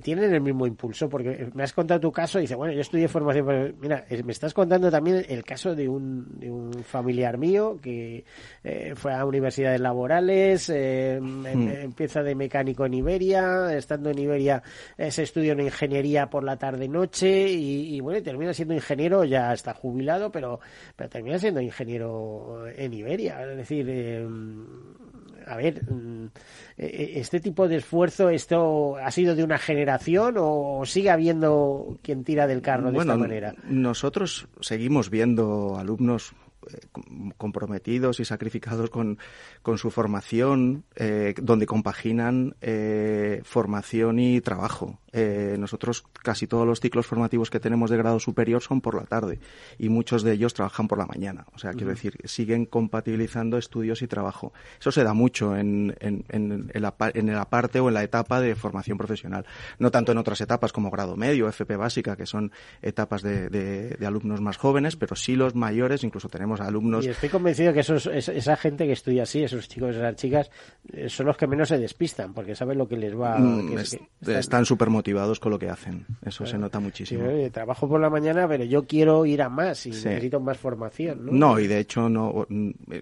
[0.02, 1.08] tienen el mismo impulso?
[1.08, 4.22] Porque me has contado tu caso y dice, bueno, yo estudié formación, pero mira, eh,
[4.24, 8.24] me estás contando también el caso de un, de un familiar mío que
[8.64, 11.68] eh, fue a universidades laborales, eh, em- Hmm.
[11.68, 14.62] empieza de mecánico en Iberia, estando en Iberia
[14.98, 19.52] eh, se estudia una ingeniería por la tarde-noche y, y, bueno, termina siendo ingeniero, ya
[19.52, 20.60] está jubilado, pero,
[20.96, 23.40] pero termina siendo ingeniero en Iberia.
[23.50, 24.26] Es decir, eh,
[25.46, 26.26] a ver, mm,
[26.76, 32.24] eh, este tipo de esfuerzo, ¿esto ha sido de una generación o sigue habiendo quien
[32.24, 33.54] tira del carro de bueno, esta manera?
[33.68, 36.34] nosotros seguimos viendo alumnos
[37.36, 39.18] comprometidos y sacrificados con,
[39.62, 44.98] con su formación, eh, donde compaginan eh, formación y trabajo.
[45.12, 49.04] Eh, nosotros casi todos los ciclos formativos que tenemos de grado superior son por la
[49.04, 49.40] tarde
[49.78, 51.46] y muchos de ellos trabajan por la mañana.
[51.54, 54.52] O sea, quiero decir, siguen compatibilizando estudios y trabajo.
[54.78, 58.02] Eso se da mucho en, en, en, en la, en la parte o en la
[58.04, 59.46] etapa de formación profesional.
[59.78, 62.52] No tanto en otras etapas como grado medio, FP básica, que son
[62.82, 67.08] etapas de, de- de alumnos más jóvenes, pero sí los mayores, incluso tenemos alumnos Y
[67.10, 70.50] estoy convencido que esos, es- esa gente que estudia así, esos chicos esas chicas,
[70.92, 73.38] eh, son los que menos se despistan, porque saben lo que les va.
[73.38, 76.06] mm, que es es- que están- están súper motivados con lo que hacen.
[76.24, 77.26] Eso se nota muchísimo.
[77.28, 80.08] oye, trabajo por la mañana, pero yo quiero ir a más y Sí.
[80.08, 81.26] necesito más formación.
[81.26, 81.32] ¿no?
[81.32, 82.46] No, y de hecho no,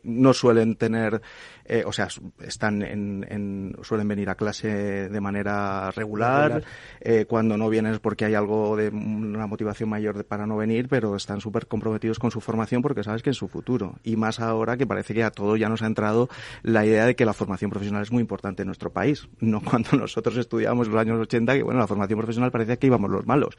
[0.03, 1.21] no suelen tener,
[1.65, 2.09] eh, o sea,
[2.43, 4.69] están en, en- suelen venir a clase
[5.09, 6.51] de manera regular.
[6.53, 6.65] Regular.
[7.01, 10.57] eh, cuando no vienen es porque hay algo de una motivación mayor de- para no
[10.57, 13.97] venir, pero están súper comprometidos con su formación porque sabes que es su futuro.
[14.03, 16.29] Y más ahora que parece que a todo ya nos ha entrado
[16.63, 19.29] la idea de que la formación profesional es muy importante en nuestro país.
[19.55, 23.11] No cuando nosotros estudiábamos los años 80, que bueno, la formación profesional parecía que íbamos
[23.11, 23.57] los malos.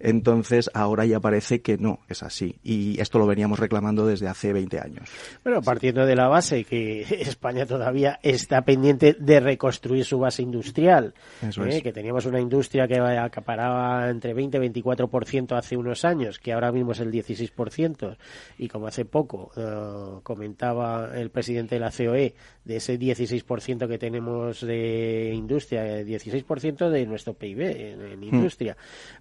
[0.00, 2.58] Entonces ahora ya parece que no es así.
[2.62, 5.08] Y esto lo veníamos reclamando desde hace 20 años.
[5.44, 11.14] Bueno, partiendo de la base que España todavía está pendiente de reconstruir su base industrial,
[11.40, 11.76] Eso ¿eh?
[11.76, 11.82] es.
[11.82, 16.72] que teníamos una industria que acaparaba entre 20 y 24% hace unos años, que ahora
[16.72, 18.16] mismo es el 16%,
[18.58, 22.34] y como hace poco eh, comentaba el presidente de la COE,
[22.64, 28.76] de ese 16% que tenemos de industria, el 16% de nuestro PIB en, en industria,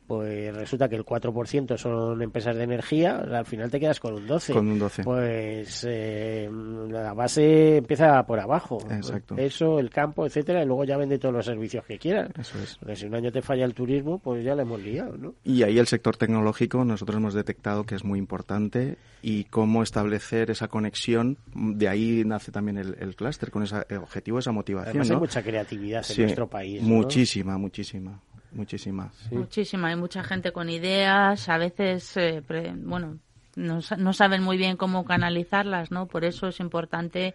[0.05, 4.27] pues resulta que el 4% son empresas de energía, al final te quedas con un
[4.27, 4.53] 12%.
[4.53, 5.03] Con un 12.
[5.03, 6.49] Pues eh,
[6.89, 8.79] la base empieza por abajo.
[8.89, 9.35] Exacto.
[9.37, 12.31] Eso, el campo, etcétera, y luego ya vende todos los servicios que quieran.
[12.37, 12.77] Eso es.
[12.77, 15.33] Porque si un año te falla el turismo, pues ya le hemos liado, ¿no?
[15.43, 20.49] Y ahí el sector tecnológico nosotros hemos detectado que es muy importante y cómo establecer
[20.51, 21.37] esa conexión.
[21.53, 24.89] De ahí nace también el, el clúster, con ese objetivo, esa motivación.
[24.91, 26.81] Además hay mucha creatividad en nuestro país.
[26.81, 26.87] ¿no?
[26.89, 28.19] Muchísima, muchísima,
[28.51, 29.11] muchísima.
[29.31, 33.17] Muchísima, hay mucha gente con ideas, a veces, eh, pre- bueno,
[33.55, 36.07] no, sa- no saben muy bien cómo canalizarlas, ¿no?
[36.07, 37.33] Por eso es importante,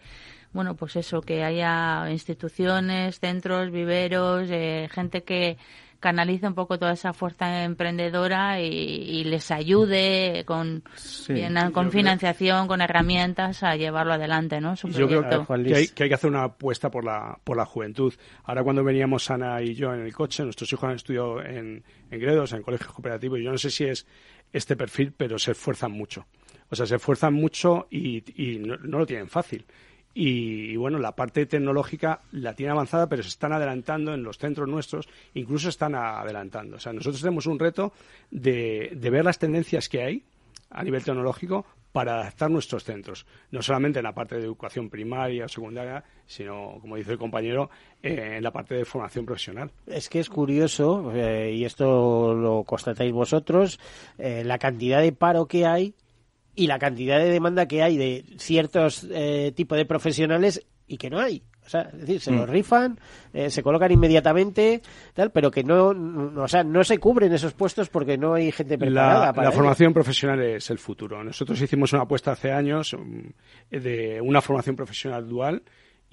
[0.53, 5.57] bueno, pues eso, que haya instituciones, centros, viveros, eh, gente que
[6.05, 11.33] canalice un poco toda esa fuerza emprendedora y, y les ayude con, Sí.
[11.33, 14.77] bien, Yo con creo- financiación, con herramientas a llevarlo adelante, ¿no?
[14.77, 15.25] Su Yo creo
[15.75, 18.13] hay, que hay que hacer una apuesta por la, por la juventud.
[18.45, 22.21] Ahora cuando veníamos Ana y yo en el coche, nuestros hijos han estudiado en, en
[22.21, 24.07] Gredos, en colegios cooperativos, y yo no sé si es
[24.53, 26.27] este perfil, pero se esfuerzan mucho.
[26.71, 29.65] O sea, se esfuerzan mucho y, y no, no lo tienen fácil.
[30.15, 34.39] Y, y, bueno, la parte tecnológica la tiene avanzada, pero se están adelantando en los
[34.39, 36.77] centros nuestros, incluso están adelantando.
[36.77, 37.93] O sea, nosotros tenemos un reto
[38.31, 40.23] de, de ver las tendencias que hay
[40.71, 45.45] a nivel tecnológico para adaptar nuestros centros, no solamente en la parte de educación primaria
[45.45, 47.71] o secundaria, sino, como dice el compañero,
[48.03, 49.71] eh, en la parte de formación profesional.
[49.87, 53.79] Es que es curioso, eh, y esto lo constatáis vosotros,
[54.19, 55.95] eh, la cantidad de paro que hay
[56.55, 61.11] y la cantidad de demanda que hay de ciertos eh, tipos de profesionales y que
[61.11, 61.43] no hay.
[61.67, 62.37] O sea, es decir, se Mm.
[62.37, 63.01] los rifan,
[63.33, 64.83] eh, se colocan inmediatamente,
[65.15, 68.53] tal, pero que no, no- o sea, no se cubren esos puestos porque no hay
[68.53, 69.57] gente preparada La, para la ello.
[69.61, 71.25] formación profesional es el futuro.
[71.25, 75.63] Nosotros hicimos una apuesta hace años mm, de una formación profesional dual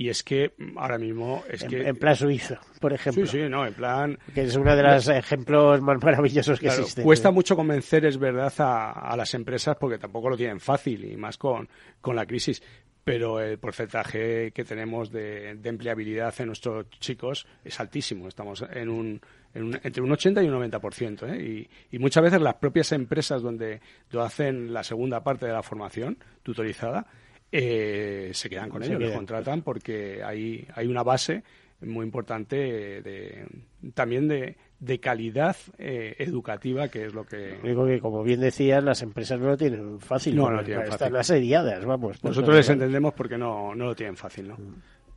[0.03, 3.25] y es que ahora mismo es en, que en plan suizo, por ejemplo.
[3.27, 6.81] sí, sí, no, en plan Que es uno de los ejemplos más maravillosos que Claro,
[6.81, 7.03] existen.
[7.03, 7.33] Cuesta ¿no?
[7.33, 11.37] mucho convencer, es verdad, a, a las empresas porque tampoco lo tienen fácil y más
[11.37, 11.69] con,
[12.01, 12.63] con la crisis.
[13.03, 18.27] Pero el porcentaje que tenemos de, de empleabilidad en nuestros chicos es altísimo.
[18.27, 19.19] Estamos en un,
[19.55, 21.27] en un- entre un 80 y un 90%.
[21.33, 21.67] ¿eh?
[21.91, 23.81] Y, y muchas veces las propias empresas donde
[24.11, 27.07] lo hacen la segunda parte de la formación tutorizada
[27.51, 31.43] eh, se quedan con ellos, los contratan porque hay, hay una base
[31.81, 32.55] muy importante
[33.01, 33.45] de,
[33.93, 37.59] también de, de calidad eh, educativa, que es lo que...
[37.63, 40.35] Digo que, como bien decías, las empresas no lo tienen fácil.
[40.35, 41.15] No, no lo tienen están fácil.
[41.17, 42.23] asediadas, vamos.
[42.23, 44.57] Nosotros les entendemos porque no, no lo tienen fácil, ¿no?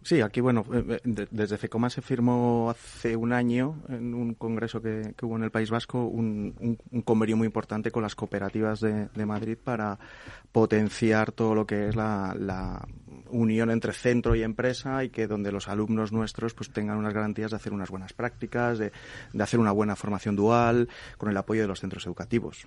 [0.06, 4.82] Sí, aquí, bueno, eh, de- desde FECOMA se firmó hace un año, en un congreso
[4.82, 6.54] que, hubo en el País Vasco, un,
[6.90, 9.98] un- convenio muy importante con las cooperativas de, de Madrid para
[10.52, 12.86] potenciar todo lo que es la
[13.30, 17.50] unión entre centro y empresa y que donde los alumnos nuestros pues tengan unas garantías
[17.50, 18.92] de hacer unas buenas prácticas, de,
[19.32, 22.66] de hacer una buena formación dual, con el apoyo de los centros educativos.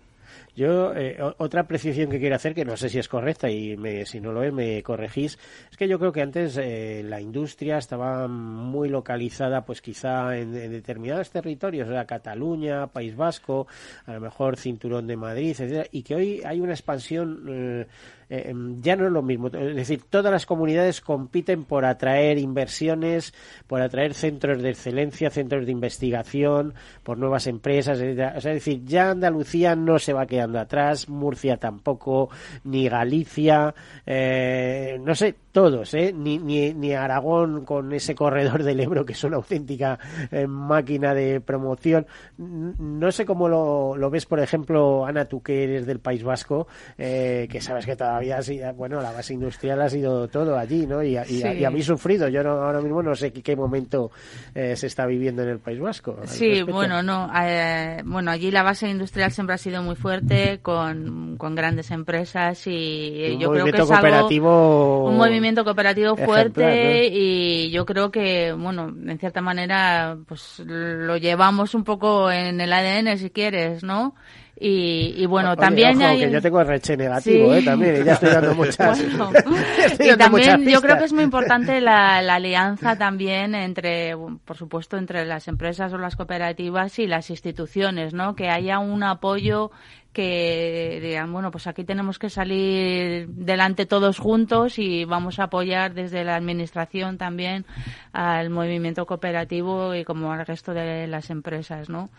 [0.58, 4.06] Yo, eh, otra apreciación que quiero hacer, que no sé si es correcta y me-
[4.06, 5.40] si no lo es, me corregís,
[5.72, 10.54] es que yo creo que antes eh, la industria estaba muy localizada, pues quizá en,
[10.56, 13.68] en determinados territorios, o sea, Cataluña, País Vasco,
[14.06, 17.46] a lo mejor Cinturón de Madrid, etcétera, y que hoy hay una expansión.
[17.48, 17.88] eh,
[18.30, 19.48] eh, em, ya no es lo mismo.
[19.48, 23.34] Es decir, todas las comunidades compiten por atraer inversiones,
[23.68, 26.74] por atraer centros de excelencia, centros de investigación,
[27.04, 28.34] por nuevas empresas, etcétera.
[28.38, 32.30] O sea, es decir, ya Andalucía no se va quedando atrás, Murcia tampoco,
[32.64, 33.74] ni Galicia,
[34.06, 36.14] eh, no sé, todos, ¿eh?
[36.16, 39.98] Ni, ni, ni Aragón con ese corredor del Ebro que es una auténtica
[40.30, 42.06] eh, máquina de promoción.
[42.38, 46.68] No sé cómo lo, lo ves, por ejemplo, Ana, tú que eres del País Vasco,
[46.96, 48.38] eh, que sabes que todavía,
[48.76, 51.02] bueno, la base industrial ha sido todo allí, ¿no?
[51.02, 51.48] Y, y, Sí.
[51.48, 52.28] y habéis sufrido.
[52.28, 54.12] Yo no- ahora mismo no sé qué, momento
[54.54, 56.18] eh, se está viviendo en el País Vasco.
[56.26, 56.72] Sí, respecto.
[56.74, 57.32] bueno, no.
[57.42, 62.68] eh, bueno, allí la base industrial siempre ha sido muy fuerte, con, con grandes empresas
[62.68, 67.18] y Un yo creo que es algo, un movimiento cooperativo fuerte ejemplar, ¿no?
[67.18, 72.72] y yo creo que, bueno, en cierta manera, pues lo llevamos un poco en el
[72.74, 74.16] ADN, si quieres, ¿no?
[74.60, 76.20] Y, y bueno, Oye, también ojo, hay...
[76.20, 77.60] que yo tengo reche negativo, Sí.
[77.60, 77.64] ¿eh?
[77.64, 79.00] También, y ya estoy dando muchas.
[79.06, 79.32] Bueno,
[79.86, 83.54] estoy y dando muchas también yo creo que es muy importante la, la alianza también
[83.54, 88.36] entre, por supuesto, entre las empresas o las cooperativas y las instituciones, ¿no?
[88.36, 89.70] Que haya un apoyo
[90.18, 95.94] que digan, bueno, pues aquí tenemos que salir delante todos juntos y vamos a apoyar
[95.94, 97.68] desde la administración también
[98.14, 102.10] al movimiento cooperativo y como al resto de las empresas, ¿no?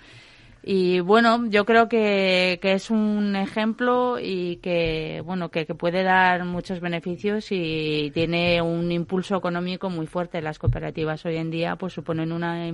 [0.62, 6.04] Y bueno, yo creo que, que es un ejemplo y que bueno que, que puede
[6.04, 10.40] dar muchos beneficios y tiene un impulso económico muy fuerte.
[10.40, 12.68] Las cooperativas hoy en día pues suponen una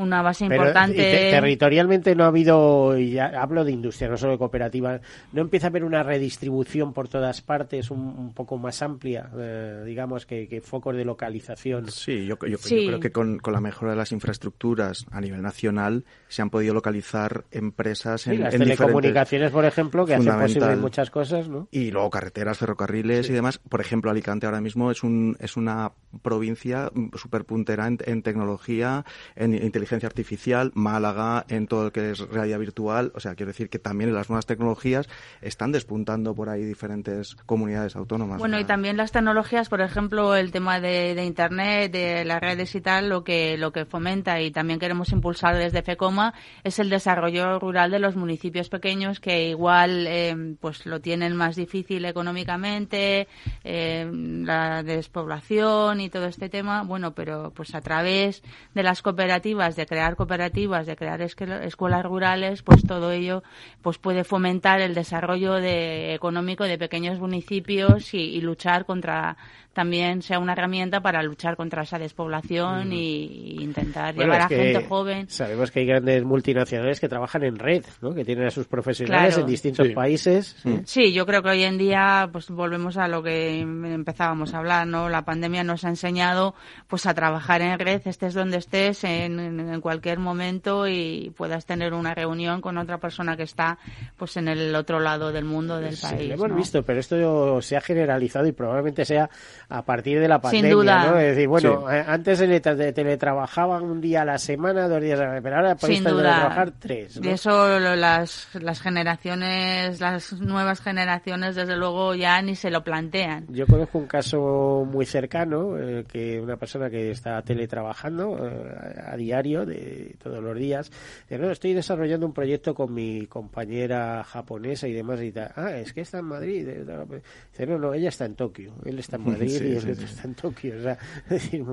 [0.00, 0.96] una base Pero, importante.
[0.96, 5.00] te- territorialmente no ha habido, y ya hablo de industria, no solo de cooperativas,
[5.32, 9.82] no empieza a haber una redistribución por todas partes un, un poco más amplia, eh,
[9.86, 11.90] digamos, que, que focos de localización.
[11.90, 12.86] Sí, yo, yo- yo Sí.
[12.86, 16.74] creo que con, con la mejora de las infraestructuras a nivel nacional se han podido
[16.74, 21.48] localizar empresas Sí, en, las en diferentes- telecomunicaciones, por ejemplo, que hacen posible muchas cosas,
[21.48, 21.68] ¿no?
[21.70, 23.58] Y luego carreteras, ferrocarriles y demás.
[23.58, 25.92] Por ejemplo, Alicante ahora mismo es, un, es una
[26.22, 29.04] provincia súper puntera en, en tecnología,
[29.36, 33.12] en inteligencia artificial, Málaga en todo lo que es realidad virtual.
[33.14, 35.08] O sea, quiero decir que también en las nuevas tecnologías
[35.40, 38.38] están despuntando por ahí diferentes comunidades autónomas.
[38.38, 42.74] Bueno, y también las tecnologías, por ejemplo, el tema de, de Internet, de las redes
[42.74, 46.34] y tal, lo que, lo que fomenta y también queremos impulsar desde FECOMA
[46.64, 51.56] es el desarrollo rural de los municipios pequeños que igual eh, pues lo tienen más
[51.56, 53.28] difícil económicamente,
[53.64, 56.82] eh, la despoblación y todo este tema.
[56.82, 58.42] Bueno, pero pues a través
[58.74, 63.42] de las cooperativas, de crear cooperativas, de crear escuelas rurales, pues todo ello
[63.82, 69.36] pues puede fomentar el desarrollo de, económico de pequeños municipios y, y luchar contra
[69.72, 73.24] también sea una herramienta para luchar contra esa despoblación y,
[73.58, 75.28] y intentar Bueno, llevar a gente joven.
[75.30, 78.12] Sabemos que hay grandes multinacionales que trabajan en red, ¿no?
[78.14, 79.42] que tienen a sus profesionales Claro.
[79.42, 79.92] en distintos Sí.
[79.94, 80.56] países.
[80.62, 80.80] ¿sí?
[80.84, 84.86] Sí, yo creo que hoy en día pues volvemos a lo que empezábamos a hablar,
[84.86, 85.08] ¿no?
[85.08, 86.54] La pandemia nos ha enseñado
[86.88, 91.94] pues a trabajar en red, estés donde estés, en, en, cualquier momento y puedas tener
[91.94, 93.78] una reunión con otra persona que está
[94.16, 96.28] pues en el otro lado del mundo del Sí, país.
[96.28, 96.56] lo hemos ¿no?
[96.56, 99.30] visto, pero esto se ha generalizado y probablemente sea
[99.70, 101.10] a partir de la Sin pandemia, duda.
[101.10, 101.18] ¿no?
[101.18, 105.00] Es decir, bueno, eh, antes se le- te- teletrabajaban un día a la semana, dos
[105.00, 107.28] días a la pero ahora podéis Sin teletrabajar tres, ¿no?
[107.28, 112.82] Y eso lo- las, las generaciones, las nuevas generaciones, desde luego ya ni se lo
[112.82, 113.46] plantean.
[113.48, 119.16] Yo conozco un caso muy cercano, eh, que una persona que está teletrabajando eh, a
[119.16, 120.90] diario, de todos los días,
[121.28, 125.52] dice, no, estoy desarrollando un proyecto con mi compañera japonesa y demás y tal.
[125.56, 126.66] Ah, es que está en Madrid.
[126.66, 128.72] Dice, no, no, ella está en Tokio.
[128.84, 130.12] Él está en Madrid Sí, y el sí, otro sí.
[130.14, 130.74] está en Tokio.
[130.78, 131.64] O sea, es decir,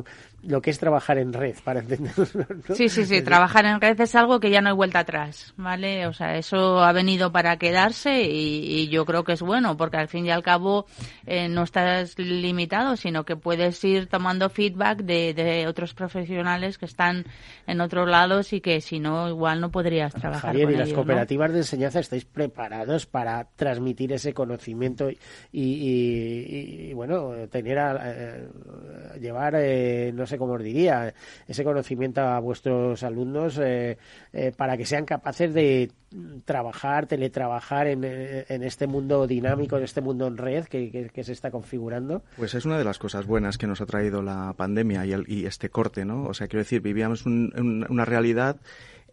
[0.44, 2.36] lo que es trabajar en red, para entendernos.
[2.36, 2.46] ¿no?
[2.76, 6.08] Sí, sí, sí, trabajar en red es algo que ya no hay vuelta atrás, ¿vale?
[6.08, 9.98] O sea, eso ha venido para quedarse y, y yo creo que es bueno, porque
[9.98, 10.86] al fin y al cabo
[11.26, 16.86] eh, no estás limitado, sino que puedes ir tomando feedback de, de otros profesionales que
[16.86, 17.26] están
[17.66, 20.90] en otros lados y que si no, igual no podrías trabajar Javier, con y las
[20.94, 25.18] cooperativas de enseñanza estáis preparados para transmitir ese conocimiento y,
[25.52, 27.77] y- y, bueno, tener
[29.20, 31.14] llevar, eh, no sé cómo os diría,
[31.48, 33.98] ese conocimiento a vuestros alumnos eh,
[34.34, 35.92] eh, para que sean capaces de
[36.46, 41.10] trabajar, teletrabajar en, eh, en este mundo dinámico, en este mundo en red que, que-
[41.10, 42.24] que se está configurando.
[42.38, 45.26] Pues es una de las cosas buenas que nos ha traído la pandemia y, el-
[45.28, 46.24] y este corte, ¿no?
[46.26, 48.58] O sea, quiero decir, vivíamos un- un- una realidad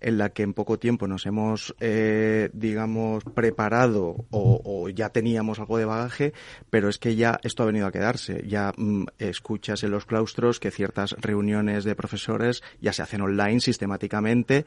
[0.04, 5.58] en la que en poco tiempo nos hemos, eh, digamos, preparado o, o ya teníamos
[5.58, 6.34] algo de bagaje,
[6.68, 8.44] pero es que ya esto ha venido a quedarse.
[8.46, 13.60] Ya mm, escuchas en los claustros que ciertas reuniones de profesores ya se hacen online
[13.60, 14.66] sistemáticamente,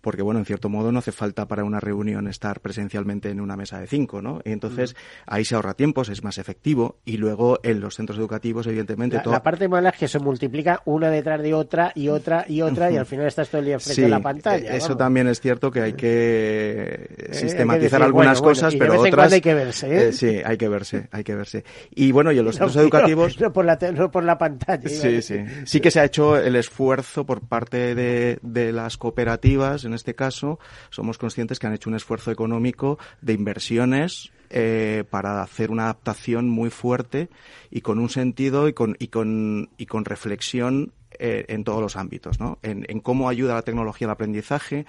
[0.00, 3.56] porque bueno, en cierto modo no hace falta para una reunión estar presencialmente en una
[3.56, 4.40] mesa de cinco, ¿no?
[4.44, 8.66] Y entonces ahí se ahorra tiempos, es más efectivo y luego en los centros educativos,
[8.66, 9.34] evidentemente, La, todo...
[9.34, 12.90] la parte mala es que se multiplica una detrás de otra y otra y otra
[12.90, 14.72] y al final estás todo el día frente Sí, a la pantalla.
[14.72, 14.98] eh, eso vamos.
[14.98, 18.78] también es cierto que hay que hay que sistematizar decir, algunas bueno, bueno, cosas, y
[18.78, 20.08] de pero vez en otras hay que verse, ¿eh?
[20.08, 21.64] eh, sí, hay que verse, hay que verse.
[21.94, 24.88] Y bueno, y en los No, centros educativos No, por la, no por la pantalla.
[24.88, 25.36] Sí, sí.
[25.64, 30.14] Sí que se ha hecho el esfuerzo por parte de, de las cooperativas, en este
[30.14, 30.58] caso,
[30.90, 36.48] somos conscientes que han hecho un esfuerzo económico de inversiones eh, para hacer una adaptación
[36.48, 37.28] muy fuerte
[37.70, 41.96] y con un sentido y con, y con, y con reflexión eh, en todos los
[41.96, 42.58] ámbitos, ¿no?
[42.62, 44.86] En, cómo ayuda la tecnología al aprendizaje,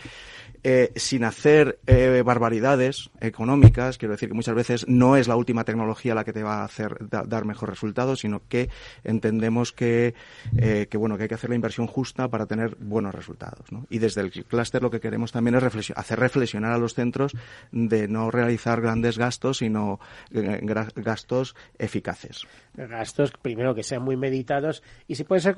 [0.63, 3.97] eh, sin hacer eh, barbaridades económicas.
[3.97, 6.65] Quiero decir que muchas veces no es la última tecnología la que te va a
[6.65, 8.69] hacer da- dar mejor resultados, sino que
[9.03, 10.13] entendemos que,
[10.57, 13.67] eh, que bueno que hay que hacer la inversión justa para tener buenos resultados.
[13.89, 17.34] Y desde el clúster lo que queremos también es hacer reflexionar a los centros
[17.71, 19.99] de no realizar grandes gastos, sino
[20.32, 20.59] eh,
[20.95, 22.45] gastos eficaces.
[22.75, 25.55] Gastos, primero, que sean muy meditados y si pueden ser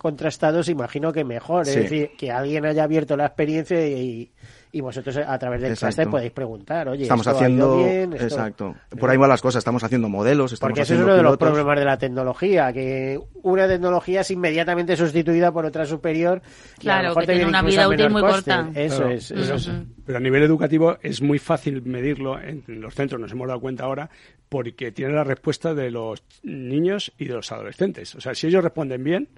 [0.00, 1.66] contrastados, imagino que mejor.
[1.66, 1.72] Sí.
[1.72, 4.30] Es decir, que alguien haya abierto la experiencia y,
[4.72, 5.88] y vosotros a través del Exacto.
[5.96, 9.28] cluster podéis preguntar, oye, estamos esto ha ido haciendo bien, esto- exacto por ahí van
[9.28, 11.98] las cosas estamos haciendo modelos estamos Porque ese es uno de los problemas de la
[11.98, 16.40] tecnología, que una tecnología es inmediatamente sustituida por otra superior.
[16.40, 18.50] y a lo Claro, mejor que te tiene una vida útil muy coste.
[18.54, 18.80] corta.
[18.80, 19.70] Eso Claro, es, eso es.
[20.06, 23.84] Pero a nivel educativo es muy fácil medirlo en los centros, nos hemos dado cuenta
[23.84, 24.08] ahora,
[24.48, 28.14] porque tiene la respuesta de los niños y de los adolescentes.
[28.14, 29.28] O sea, si ellos responden bien,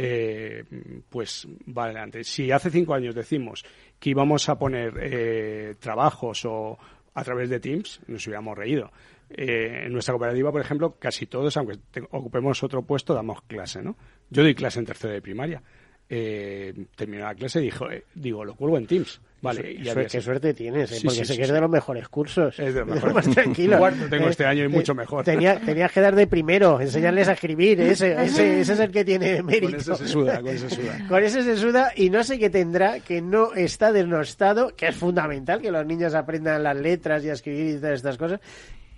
[0.00, 0.62] eh,
[1.08, 2.22] pues va adelante.
[2.22, 3.64] Si hace cinco años decimos
[3.98, 6.78] que íbamos a poner eh, trabajos o
[7.14, 8.92] a través de Teams, nos hubiéramos reído.
[9.28, 11.80] Eh, en nuestra cooperativa, por ejemplo, casi todos, aunque
[12.12, 13.96] ocupemos otro puesto, damos clase, ¿no?
[14.30, 15.64] Yo doy clase en tercero de primaria.
[16.10, 19.20] Eh, terminé la clase y dijo, eh, digo, lo cuelgo en Teams.
[19.40, 20.94] Vale, Qué y suerte- qué suerte tienes, ¿eh?
[20.96, 22.58] Sí, porque sí, sé sí, que es de los mejores cursos.
[22.58, 23.14] Es de los mejores.
[23.14, 23.78] Más tranquilo.
[23.78, 25.24] Cuarto tengo este año y mucho mejor.
[25.24, 27.80] Tenía, tenías que dar de primero, enseñarles a escribir.
[27.80, 29.66] Ese, ese, ese es el que tiene mérito.
[29.70, 30.98] Con ese se suda, con ese suda.
[31.08, 34.96] Con ese se suda y no sé qué tendrá que no está denostado, que es
[34.96, 38.40] fundamental que los niños aprendan las letras y a escribir y todas estas cosas.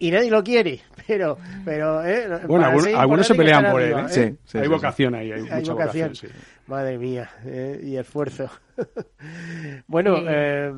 [0.02, 2.26] Y nadie lo quiere, pero, pero, ¿eh?
[2.46, 3.90] Bueno, algunos, se pelean por él.
[3.90, 3.94] ¿eh?
[3.94, 6.08] arriba, Sí, sí, hay sí, vocación ahí, hay, hay mucha vocación.
[6.08, 6.32] vocación.
[6.32, 6.38] sí.
[6.66, 8.48] Madre mía, eh, y esfuerzo.
[9.86, 10.24] bueno, Sí.
[10.28, 10.72] eh,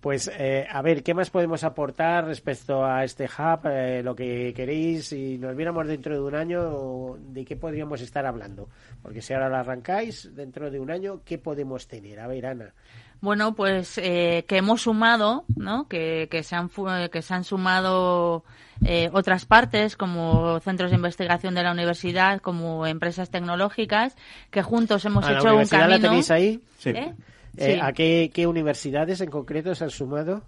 [0.00, 3.60] pues eh, a ver, ¿qué más podemos aportar respecto a este hub?
[3.66, 8.26] Eh, lo que queréis, si nos viéramos dentro de un año, ¿de qué podríamos estar
[8.26, 8.68] hablando?
[9.02, 12.18] Porque si ahora lo arrancáis, dentro de un año, ¿qué podemos tener?
[12.20, 12.74] A ver, Ana.
[13.20, 15.88] Bueno, pues eh, que hemos sumado, ¿no?
[15.88, 18.44] Que, que se han fu- que se han sumado
[18.84, 24.16] eh, otras partes como centros de investigación de la universidad, como empresas tecnológicas,
[24.50, 25.88] que juntos hemos ¿A la hecho un camino.
[25.88, 26.60] la tenéis ahí?
[26.78, 26.90] Sí.
[26.90, 27.14] ¿Eh?
[27.56, 27.80] Eh, Sí.
[27.82, 30.42] ¿A qué, qué universidades en concreto se han sumado?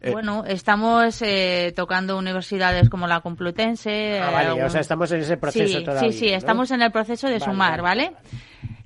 [0.00, 4.18] Eh, Bueno, estamos eh, tocando universidades como la Complutense.
[4.20, 6.10] Ah, vale, algún- o sea, estamos en ese proceso sí, todavía.
[6.10, 6.36] Sí, sí, ¿no?
[6.36, 8.16] estamos en el proceso de Vale, sumar, vale, ¿vale?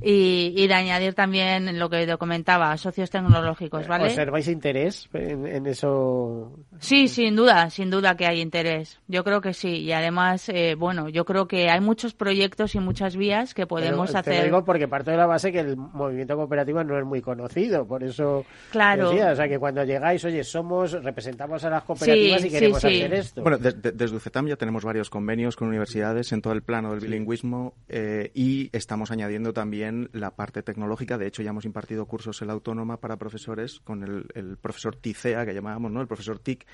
[0.00, 4.04] Y, de añadir también lo que te comentaba, socios tecnológicos, ¿vale?
[4.06, 6.52] ¿Observáis interés en, eso?
[6.78, 9.00] Sí, sin duda, sin duda que hay interés.
[9.08, 9.78] Yo creo que sí.
[9.78, 14.14] Y además, eh, bueno, yo creo que hay muchos proyectos y muchas vías que podemos
[14.14, 14.36] hacer.
[14.36, 17.86] Te digo porque parte de la base que el movimiento cooperativo no es muy conocido,
[17.86, 19.10] por eso claro.
[19.10, 23.14] decía, o sea, que cuando llegáis, oye, somos, representamos a las cooperativas y queremos hacer
[23.14, 23.42] esto.
[23.42, 27.74] Bueno, desde UCETAM ya tenemos varios convenios con universidades en todo el plano del bilingüismo
[27.88, 29.65] eh, y estamos añadiendo también
[30.12, 31.18] la parte tecnológica.
[31.18, 35.44] De hecho, ya hemos impartido cursos en la autónoma para profesores con el, profesor TICEA,
[35.44, 36.00] que llamábamos, ¿no?
[36.00, 36.66] El profesor TIC.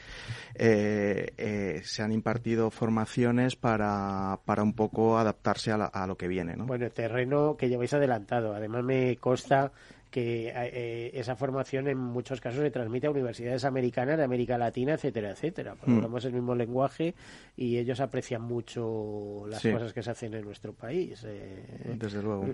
[0.54, 6.28] Eh, eh, se han impartido formaciones para, para un poco adaptarse a, a lo que
[6.28, 6.66] viene, ¿no?
[6.66, 8.54] Bueno, el terreno que lleváis adelantado.
[8.54, 9.72] Además, me consta
[10.12, 14.92] que eh, esa formación en muchos casos se transmite a universidades americanas de América Latina,
[14.92, 15.74] etcétera, etcétera.
[15.74, 15.96] Porque mm.
[15.96, 17.14] hablamos el mismo lenguaje
[17.56, 21.24] y ellos aprecian mucho las cosas que se hacen en nuestro país.
[21.26, 22.46] Eh, Desde luego.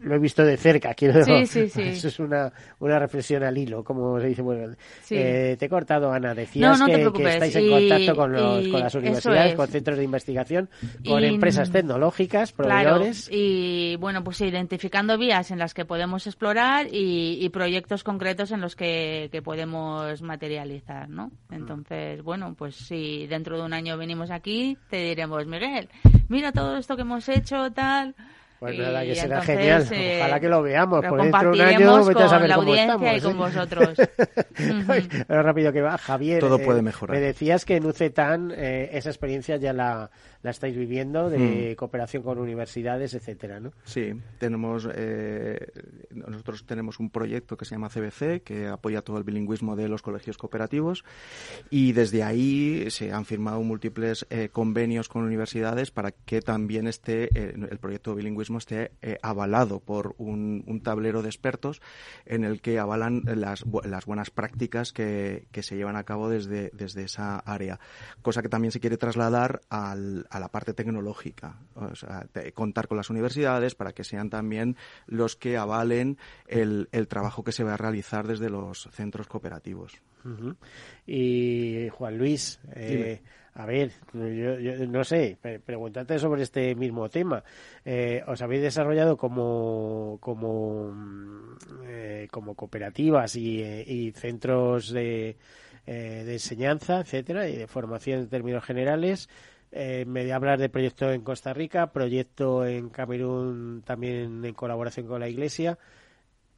[0.00, 1.46] Lo he visto de cerca, quiero decir.
[1.46, 4.42] Sí, sí, Eso es una, una reflexión al hilo, como se dice.
[4.42, 4.74] Bueno,
[5.08, 6.34] eh, te he cortado, Ana.
[6.34, 10.68] Decías que, estáis en contacto con, los, con las universidades, con centros de investigación,
[11.06, 13.28] con empresas tecnológicas, proveedores.
[13.30, 18.60] y bueno, pues identificando vías en las que podemos explorar y y, proyectos concretos en
[18.60, 21.30] los que, podemos materializar, ¿no?
[21.50, 25.88] Entonces, bueno, pues si dentro de un año venimos aquí, te diremos, Miguel,
[26.28, 28.14] mira todo esto que hemos hecho, tal.
[28.58, 29.86] Pues nada, que será genial.
[29.90, 31.04] Eh, Ojalá que lo veamos.
[31.04, 33.98] Por dentro de un año, vete a saber la cómo audiencia y con vosotros.
[35.28, 36.40] rápido que va, Javier.
[36.40, 37.16] Todo puede eh, mejorar.
[37.16, 40.10] Me decías que en UCETAN eh, esa experiencia ya la,
[40.42, 41.76] la estáis viviendo de mm.
[41.76, 43.72] cooperación con universidades, etcétera, ¿no?
[43.84, 45.58] Sí, tenemos eh,
[46.10, 50.02] nosotros tenemos un proyecto que se llama CBC que apoya todo el bilingüismo de los
[50.02, 51.04] colegios cooperativos
[51.70, 57.30] y desde ahí se han firmado múltiples eh, convenios con universidades para que también esté
[57.34, 58.92] eh, el proyecto de bilingüismo esté
[59.22, 61.80] avalado por un, tablero de expertos
[62.26, 66.70] en el que avalan las, las buenas prácticas que, que se llevan a cabo desde,
[66.74, 67.78] desde esa área,
[68.22, 72.96] cosa que también se quiere trasladar al a la parte tecnológica, o sea, contar con
[72.96, 74.76] las universidades para que sean también
[75.06, 80.02] los que avalen el, el trabajo que se va a realizar desde los centros cooperativos.
[81.06, 83.20] Y Juan Luis, eh,
[83.54, 87.44] a ver, yo, no sé, pregúntate sobre este mismo tema.
[87.84, 91.56] Eh, ¿Os habéis desarrollado como como, mm,
[91.86, 95.36] eh, como cooperativas y, y centros de,
[95.86, 99.28] de enseñanza, etcétera, y de formación en términos generales?
[99.76, 105.18] Eh, me hablar de proyecto en Costa Rica, proyecto en Camerún también en colaboración con
[105.18, 105.78] la Iglesia.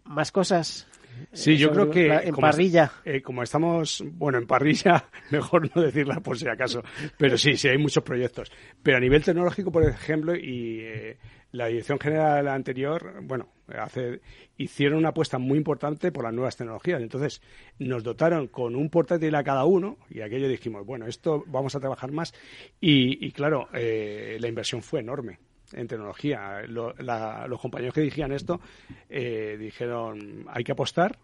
[0.04, 0.86] ¿Más cosas?
[1.32, 2.06] Sí, yo creo que...
[2.06, 2.90] En parrilla.
[3.04, 6.82] Eh, como estamos, bueno, en parrilla, mejor no decirla por si acaso,
[7.18, 8.50] pero sí, sí, hay muchos proyectos.
[8.82, 11.18] Pero a nivel tecnológico, por ejemplo, y eh,
[11.52, 14.20] la dirección general anterior, bueno, hace,
[14.56, 17.00] hicieron una apuesta muy importante por las nuevas tecnologías.
[17.00, 17.42] Entonces,
[17.78, 21.80] nos dotaron con un portátil a cada uno y aquello dijimos, bueno, esto vamos a
[21.80, 22.34] trabajar más.
[22.80, 25.38] Y, claro, eh, la inversión fue enorme
[25.72, 26.62] en tecnología.
[26.68, 28.60] los compañeros que dirigían esto
[29.08, 31.18] eh, dijeron, hay que apostar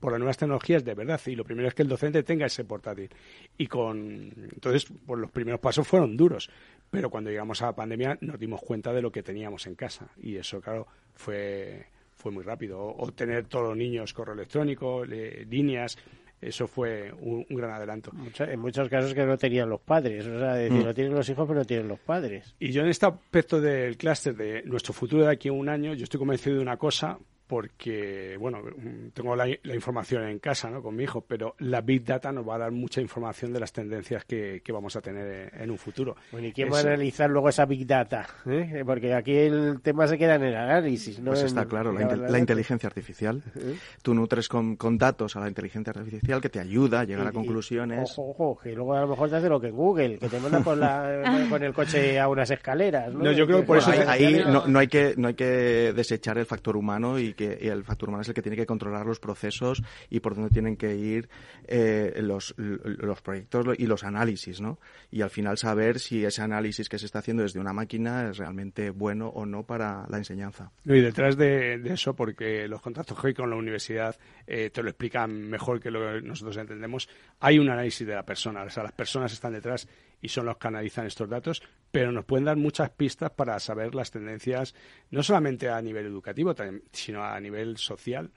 [0.00, 2.64] por las nuevas tecnologías de verdad y lo primero es que el docente tenga ese
[2.64, 3.08] portátil
[3.56, 6.50] y con entonces pues los primeros pasos fueron duros
[6.94, 10.06] pero cuando llegamos a la pandemia nos dimos cuenta de lo que teníamos en casa
[10.22, 12.80] y eso, claro, fue, fue muy rápido.
[12.80, 15.98] O, tener todos los niños correo electrónico, líneas,
[16.48, 18.12] eso fue un, gran adelanto.
[18.38, 20.84] en muchos casos que no tenían los padres, o sea, decir, mm.
[20.84, 22.54] no tienen los hijos, pero no tienen los padres.
[22.58, 25.94] Y yo en este aspecto del clúster de nuestro futuro de aquí a un año,
[25.94, 28.62] yo estoy convencido de una cosa, porque, bueno,
[29.12, 30.82] tengo la, información en casa, ¿no?
[30.82, 33.72] Con mi hijo, pero la Big Data nos va a dar mucha información de las
[33.72, 36.16] tendencias que, vamos a tener en un futuro.
[36.32, 38.26] Bueno, ¿y quién va a analizar luego esa Big Data?
[38.46, 38.82] ¿Eh?
[38.84, 41.32] Porque aquí el tema se queda en el análisis, ¿no?
[41.32, 43.42] Pues está claro, la, inteligencia artificial.
[43.54, 43.76] ¿Eh?
[44.02, 48.10] Tú nutres con, datos a la inteligencia artificial que te ayuda a llegar a conclusiones.
[48.10, 50.62] ojo, ojo, que luego a lo mejor te hace lo que Google, que te manda
[50.62, 53.30] con, la, con el coche a unas escaleras, ¿no?
[53.32, 53.92] yo creo que por eso...
[54.08, 57.84] Ahí, no, no, hay que, no hay que desechar el factor humano y que el
[57.84, 60.96] factor humano es el que tiene que controlar los procesos y por dónde tienen que
[60.96, 61.28] ir
[61.66, 64.78] eh, los, los proyectos y los análisis, ¿no?
[65.10, 68.38] Y al final saber si ese análisis que se está haciendo desde una máquina es
[68.38, 70.70] realmente bueno o no para la enseñanza.
[70.84, 74.16] Y detrás de, eso, porque los contactos que hay con la universidad
[74.46, 77.08] eh, te lo explican mejor que lo que nosotros entendemos,
[77.40, 79.88] hay un análisis de la persona, o sea, las personas están detrás
[80.24, 83.94] y son los que analizan estos datos, pero nos pueden dar muchas pistas para saber
[83.94, 84.74] las tendencias,
[85.10, 86.54] no solamente a nivel educativo,
[86.92, 88.30] sino a nivel social.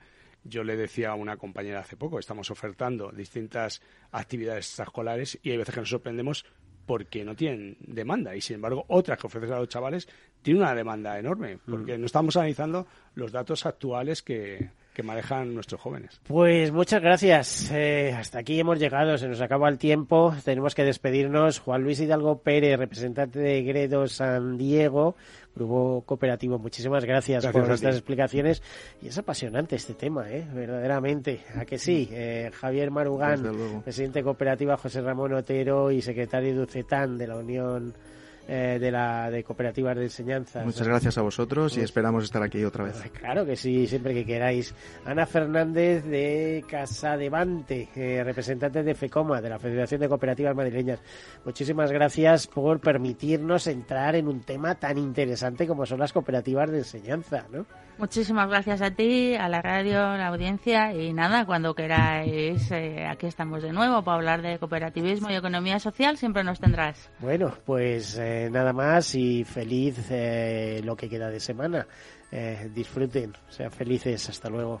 [0.44, 3.80] Yo le decía a una compañera hace poco, estamos ofertando distintas
[4.12, 6.44] actividades extraescolares y hay veces que nos sorprendemos
[6.84, 10.08] porque no tienen demanda y sin embargo otras que ofrecen a los chavales
[10.42, 15.80] tienen una demanda enorme porque no estamos analizando los datos actuales que, que manejan nuestros
[15.80, 16.20] jóvenes.
[16.26, 17.70] Pues muchas gracias.
[17.70, 21.60] Eh, hasta aquí hemos llegado, se nos acaba el tiempo, tenemos que despedirnos.
[21.60, 25.14] Juan Luis Hidalgo Pérez, representante de Gredo San Diego,
[25.54, 28.60] Grupo Cooperativo, muchísimas gracias, por estas explicaciones.
[29.00, 30.44] Y es apasionante este tema, ¿eh?
[30.52, 31.44] verdaderamente.
[31.54, 32.08] ¿A que sí?
[32.10, 37.36] Eh, Javier Marugán, presidente de Cooperativa, José Ramón Otero y secretario de UCETAN de la
[37.36, 37.94] Unión
[38.48, 40.64] eh, de la de cooperativas de enseñanza.
[40.64, 42.96] Muchas gracias a vosotros y esperamos estar aquí otra vez.
[43.12, 44.74] Claro que sí, siempre que queráis.
[45.04, 51.00] Ana Fernández de Casa Casadevante, eh, representante de FECOMA, de la Federación de Cooperativas Madrileñas.
[51.44, 56.78] Muchísimas gracias por permitirnos entrar en un tema tan interesante como son las cooperativas de
[56.78, 57.66] enseñanza, ¿no?
[57.98, 63.04] Muchísimas gracias a ti, a la radio, a la audiencia y nada, cuando queráis, eh,
[63.04, 67.10] aquí estamos de nuevo para hablar de cooperativismo y economía social, siempre nos tendrás.
[67.18, 71.88] Bueno, pues eh, nada más y feliz eh, lo que queda de semana.
[72.72, 74.80] disfruten, sean felices, hasta luego.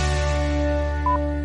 [1.03, 1.40] thank you